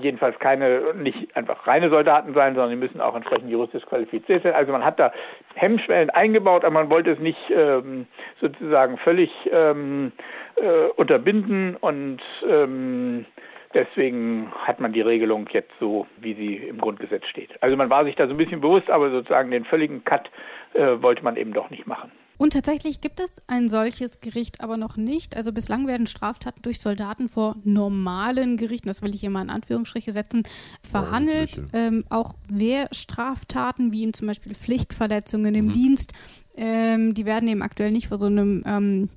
[0.00, 4.54] jedenfalls keine, nicht einfach reine Soldaten sein, sondern die müssen auch entsprechend juristisch qualifiziert sein.
[4.54, 5.12] Also man hat da
[5.54, 8.06] Hemmschwellen eingebaut, aber man wollte es nicht ähm,
[8.40, 10.12] sozusagen völlig ähm,
[10.56, 13.26] äh, unterbinden und ähm,
[13.74, 17.62] Deswegen hat man die Regelung jetzt so, wie sie im Grundgesetz steht.
[17.62, 20.30] Also man war sich da so ein bisschen bewusst, aber sozusagen den völligen Cut
[20.72, 22.10] äh, wollte man eben doch nicht machen.
[22.38, 25.36] Und tatsächlich gibt es ein solches Gericht aber noch nicht.
[25.36, 29.50] Also bislang werden Straftaten durch Soldaten vor normalen Gerichten, das will ich hier mal in
[29.50, 30.42] Anführungsstriche setzen,
[30.82, 31.62] verhandelt.
[31.72, 35.72] Ähm, auch Wehrstraftaten, wie zum Beispiel Pflichtverletzungen im mhm.
[35.72, 36.12] Dienst,
[36.56, 39.10] ähm, die werden eben aktuell nicht vor so einem ähm,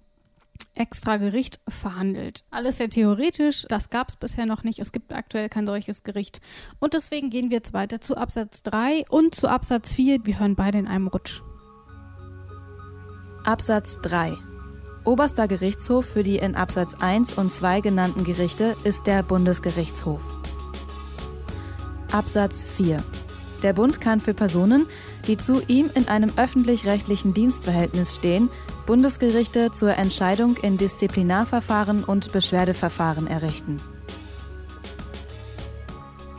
[0.76, 2.44] extra Gericht verhandelt.
[2.52, 4.80] Alles sehr theoretisch, das gab es bisher noch nicht.
[4.80, 6.42] Es gibt aktuell kein solches Gericht.
[6.80, 10.26] Und deswegen gehen wir jetzt weiter zu Absatz 3 und zu Absatz 4.
[10.26, 11.42] Wir hören beide in einem Rutsch.
[13.50, 14.38] Absatz 3
[15.06, 20.22] Oberster Gerichtshof für die in Absatz 1 und 2 genannten Gerichte ist der Bundesgerichtshof.
[22.12, 23.04] Absatz 4
[23.64, 24.86] Der Bund kann für Personen,
[25.26, 28.52] die zu ihm in einem öffentlich-rechtlichen Dienstverhältnis stehen,
[28.86, 33.78] Bundesgerichte zur Entscheidung in Disziplinarverfahren und Beschwerdeverfahren errichten.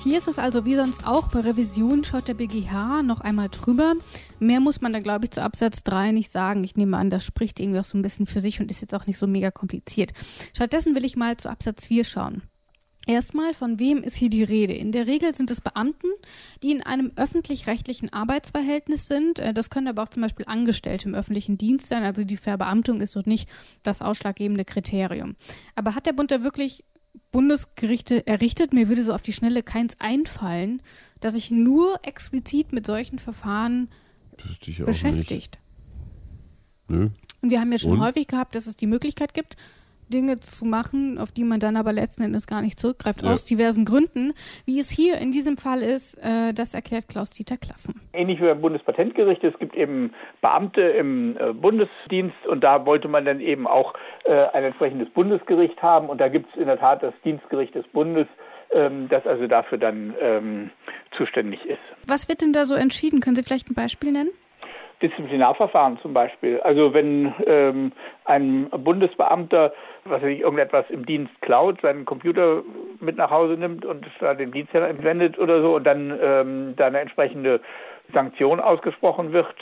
[0.02, 3.96] Hier ist es also wie sonst auch bei Revision schaut der BGH noch einmal drüber.
[4.38, 6.64] Mehr muss man da, glaube ich, zu Absatz 3 nicht sagen.
[6.64, 8.94] Ich nehme an, das spricht irgendwie auch so ein bisschen für sich und ist jetzt
[8.94, 10.12] auch nicht so mega kompliziert.
[10.54, 12.42] Stattdessen will ich mal zu Absatz 4 schauen.
[13.06, 14.72] Erstmal, von wem ist hier die Rede?
[14.72, 16.08] In der Regel sind es Beamten,
[16.62, 19.38] die in einem öffentlich-rechtlichen Arbeitsverhältnis sind.
[19.38, 22.04] Äh, das können aber auch zum Beispiel Angestellte im öffentlichen Dienst sein.
[22.04, 23.48] Also die Verbeamtung ist dort nicht
[23.82, 25.36] das ausschlaggebende Kriterium.
[25.74, 26.84] Aber hat der Bund da wirklich
[27.32, 28.72] Bundesgerichte errichtet.
[28.72, 30.82] Mir würde so auf die Schnelle keins einfallen,
[31.20, 33.88] dass sich nur explizit mit solchen Verfahren
[34.84, 35.58] beschäftigt.
[36.88, 37.10] Nö.
[37.42, 38.00] Und wir haben ja schon Und?
[38.00, 39.56] häufig gehabt, dass es die Möglichkeit gibt,
[40.10, 43.32] Dinge zu machen, auf die man dann aber letzten Endes gar nicht zurückgreift, ja.
[43.32, 44.34] aus diversen Gründen.
[44.66, 48.00] Wie es hier in diesem Fall ist, äh, das erklärt Klaus-Dieter Klassen.
[48.12, 53.24] Ähnlich wie beim Bundespatentgericht, es gibt eben Beamte im äh, Bundesdienst und da wollte man
[53.24, 53.94] dann eben auch
[54.24, 57.86] äh, ein entsprechendes Bundesgericht haben und da gibt es in der Tat das Dienstgericht des
[57.88, 58.26] Bundes,
[58.72, 60.70] ähm, das also dafür dann ähm,
[61.16, 61.78] zuständig ist.
[62.06, 63.20] Was wird denn da so entschieden?
[63.20, 64.30] Können Sie vielleicht ein Beispiel nennen?
[65.02, 66.60] Disziplinarverfahren zum Beispiel.
[66.60, 67.92] Also wenn ähm,
[68.24, 69.72] ein Bundesbeamter,
[70.04, 72.62] was weiß ich, irgendetwas im Dienst klaut, seinen Computer
[73.00, 76.86] mit nach Hause nimmt und da den Dienst entwendet oder so und dann ähm, da
[76.86, 77.60] eine entsprechende
[78.12, 79.54] Sanktion ausgesprochen wird,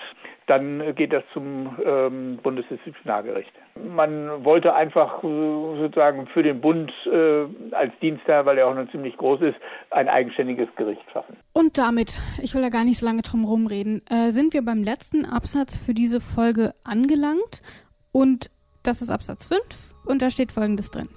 [0.49, 3.53] dann geht das zum ähm, Bundesdisziplinargericht.
[3.95, 7.45] Man wollte einfach äh, sozusagen für den Bund äh,
[7.75, 9.57] als Dienstherr, weil er auch noch ziemlich groß ist,
[9.91, 11.37] ein eigenständiges Gericht schaffen.
[11.53, 14.83] Und damit, ich will da gar nicht so lange drum rumreden, äh, sind wir beim
[14.83, 17.63] letzten Absatz für diese Folge angelangt
[18.11, 18.51] und
[18.83, 19.61] das ist Absatz 5
[20.07, 21.09] und da steht folgendes drin.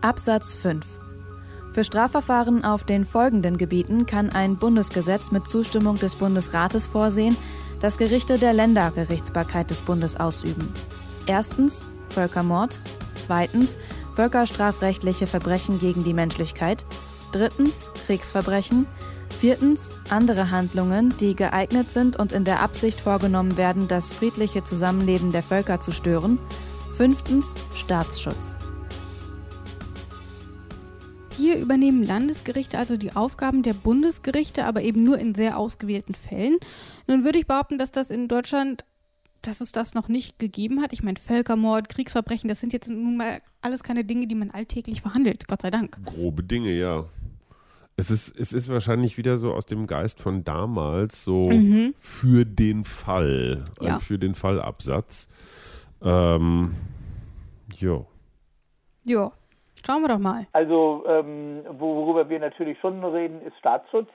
[0.00, 1.04] Absatz 5
[1.74, 7.36] für Strafverfahren auf den folgenden Gebieten kann ein Bundesgesetz mit Zustimmung des Bundesrates vorsehen,
[7.84, 10.72] dass Gerichte der Ländergerichtsbarkeit des Bundes ausüben.
[11.26, 12.80] Erstens Völkermord,
[13.14, 13.76] zweitens
[14.14, 16.86] völkerstrafrechtliche Verbrechen gegen die Menschlichkeit,
[17.30, 18.86] drittens Kriegsverbrechen,
[19.38, 25.30] viertens andere Handlungen, die geeignet sind und in der Absicht vorgenommen werden, das friedliche Zusammenleben
[25.30, 26.38] der Völker zu stören,
[26.96, 28.56] fünftens Staatsschutz.
[31.36, 36.56] Hier übernehmen Landesgerichte also die Aufgaben der Bundesgerichte, aber eben nur in sehr ausgewählten Fällen.
[37.06, 38.84] Nun würde ich behaupten, dass das in Deutschland
[39.42, 40.94] dass es das noch nicht gegeben hat.
[40.94, 45.02] Ich meine, Völkermord, Kriegsverbrechen, das sind jetzt nun mal alles keine Dinge, die man alltäglich
[45.02, 45.98] verhandelt, Gott sei Dank.
[46.06, 47.04] Grobe Dinge, ja.
[47.94, 51.92] Es ist, es ist wahrscheinlich wieder so aus dem Geist von damals, so Mhm.
[51.98, 53.98] für den Fall, Ja.
[53.98, 55.28] für den Fallabsatz.
[56.00, 56.70] Ähm,
[57.76, 58.06] jo.
[59.04, 59.30] Ja,
[59.86, 60.46] schauen wir doch mal.
[60.52, 64.08] Also ähm, worüber wir natürlich schon reden, ist Staatsschutz.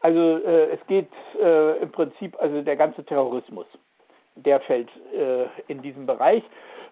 [0.00, 1.10] Also äh, es geht
[1.42, 3.66] äh, im Prinzip, also der ganze Terrorismus,
[4.36, 6.42] der fällt äh, in diesen Bereich.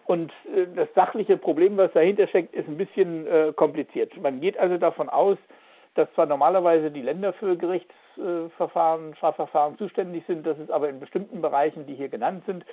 [0.07, 4.17] Und äh, das sachliche Problem, was dahinter steckt, ist ein bisschen äh, kompliziert.
[4.21, 5.39] Man geht also davon aus,
[5.95, 11.41] dass zwar normalerweise die Länder für Gerichtsverfahren, Strafverfahren zuständig sind, dass es aber in bestimmten
[11.41, 12.65] Bereichen, die hier genannt sind,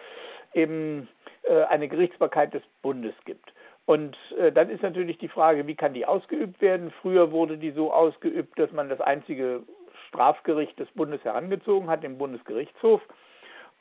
[0.53, 1.07] eben
[1.43, 3.53] äh, eine Gerichtsbarkeit des Bundes gibt.
[3.91, 6.93] Und äh, dann ist natürlich die Frage, wie kann die ausgeübt werden?
[7.01, 9.63] Früher wurde die so ausgeübt, dass man das einzige
[10.07, 13.01] Strafgericht des Bundes herangezogen hat, den Bundesgerichtshof.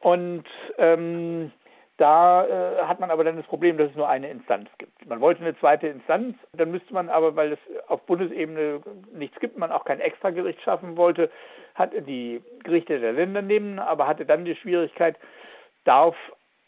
[0.01, 0.47] Und
[0.79, 1.53] ähm,
[1.97, 5.09] da äh, hat man aber dann das Problem, dass es nur eine Instanz gibt.
[5.09, 8.81] Man wollte eine zweite Instanz, dann müsste man aber, weil es auf Bundesebene
[9.13, 11.31] nichts gibt, man auch kein Extragericht schaffen wollte,
[11.77, 15.15] hat die Gerichte der Länder nehmen, aber hatte dann die Schwierigkeit,
[15.85, 16.17] darf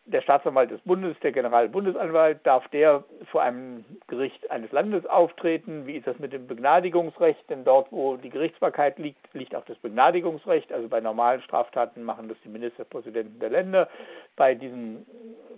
[0.05, 5.87] der Staatsanwalt des Bundes, der Generalbundesanwalt, darf der vor einem Gericht eines Landes auftreten?
[5.87, 7.49] Wie ist das mit dem Begnadigungsrecht?
[7.49, 10.73] Denn dort, wo die Gerichtsbarkeit liegt, liegt auch das Begnadigungsrecht.
[10.73, 13.89] Also bei normalen Straftaten machen das die Ministerpräsidenten der Länder.
[14.35, 15.07] Bei diesen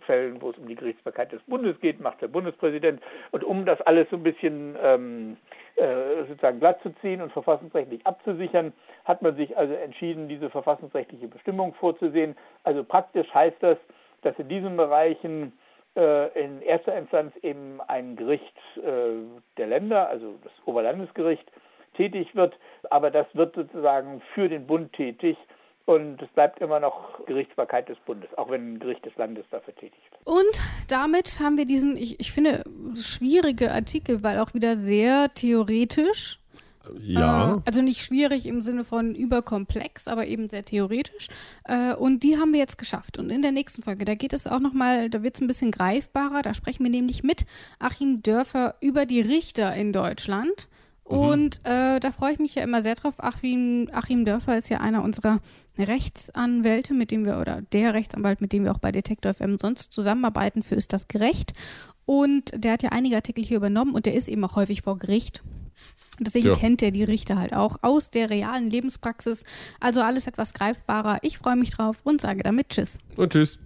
[0.00, 3.00] Fällen, wo es um die Gerichtsbarkeit des Bundes geht, macht der Bundespräsident.
[3.30, 5.36] Und um das alles so ein bisschen ähm,
[5.76, 8.74] äh, sozusagen glatt zu ziehen und verfassungsrechtlich abzusichern,
[9.06, 12.36] hat man sich also entschieden, diese verfassungsrechtliche Bestimmung vorzusehen.
[12.62, 13.78] Also praktisch heißt das,
[14.24, 15.52] dass in diesen Bereichen
[15.96, 19.22] äh, in erster Instanz eben ein Gericht äh,
[19.56, 21.50] der Länder, also das Oberlandesgericht,
[21.96, 22.58] tätig wird,
[22.90, 25.36] aber das wird sozusagen für den Bund tätig
[25.86, 29.74] und es bleibt immer noch Gerichtsbarkeit des Bundes, auch wenn ein Gericht des Landes dafür
[29.74, 30.26] tätig wird.
[30.26, 32.64] Und damit haben wir diesen, ich, ich finde,
[32.96, 36.38] schwierige Artikel, weil auch wieder sehr theoretisch.
[36.98, 37.56] Ja.
[37.56, 41.28] Äh, also nicht schwierig im Sinne von überkomplex, aber eben sehr theoretisch.
[41.64, 43.18] Äh, und die haben wir jetzt geschafft.
[43.18, 45.70] Und in der nächsten Folge, da geht es auch nochmal, da wird es ein bisschen
[45.70, 46.42] greifbarer.
[46.42, 47.46] Da sprechen wir nämlich mit
[47.78, 50.68] Achim Dörfer über die Richter in Deutschland.
[51.04, 53.14] Und äh, da freue ich mich ja immer sehr drauf.
[53.18, 55.40] Achim, Achim Dörfer ist ja einer unserer
[55.78, 59.92] Rechtsanwälte, mit dem wir, oder der Rechtsanwalt, mit dem wir auch bei Detektor FM sonst
[59.92, 61.52] zusammenarbeiten für Ist das gerecht?
[62.06, 64.98] Und der hat ja einige Artikel hier übernommen und der ist eben auch häufig vor
[64.98, 65.42] Gericht.
[66.18, 66.54] Und Deswegen Ja.
[66.54, 69.44] kennt er die Richter halt auch aus der realen Lebenspraxis.
[69.80, 71.18] Also alles etwas greifbarer.
[71.22, 72.98] Ich freue mich drauf und sage damit Tschüss.
[73.16, 73.58] Und tschüss.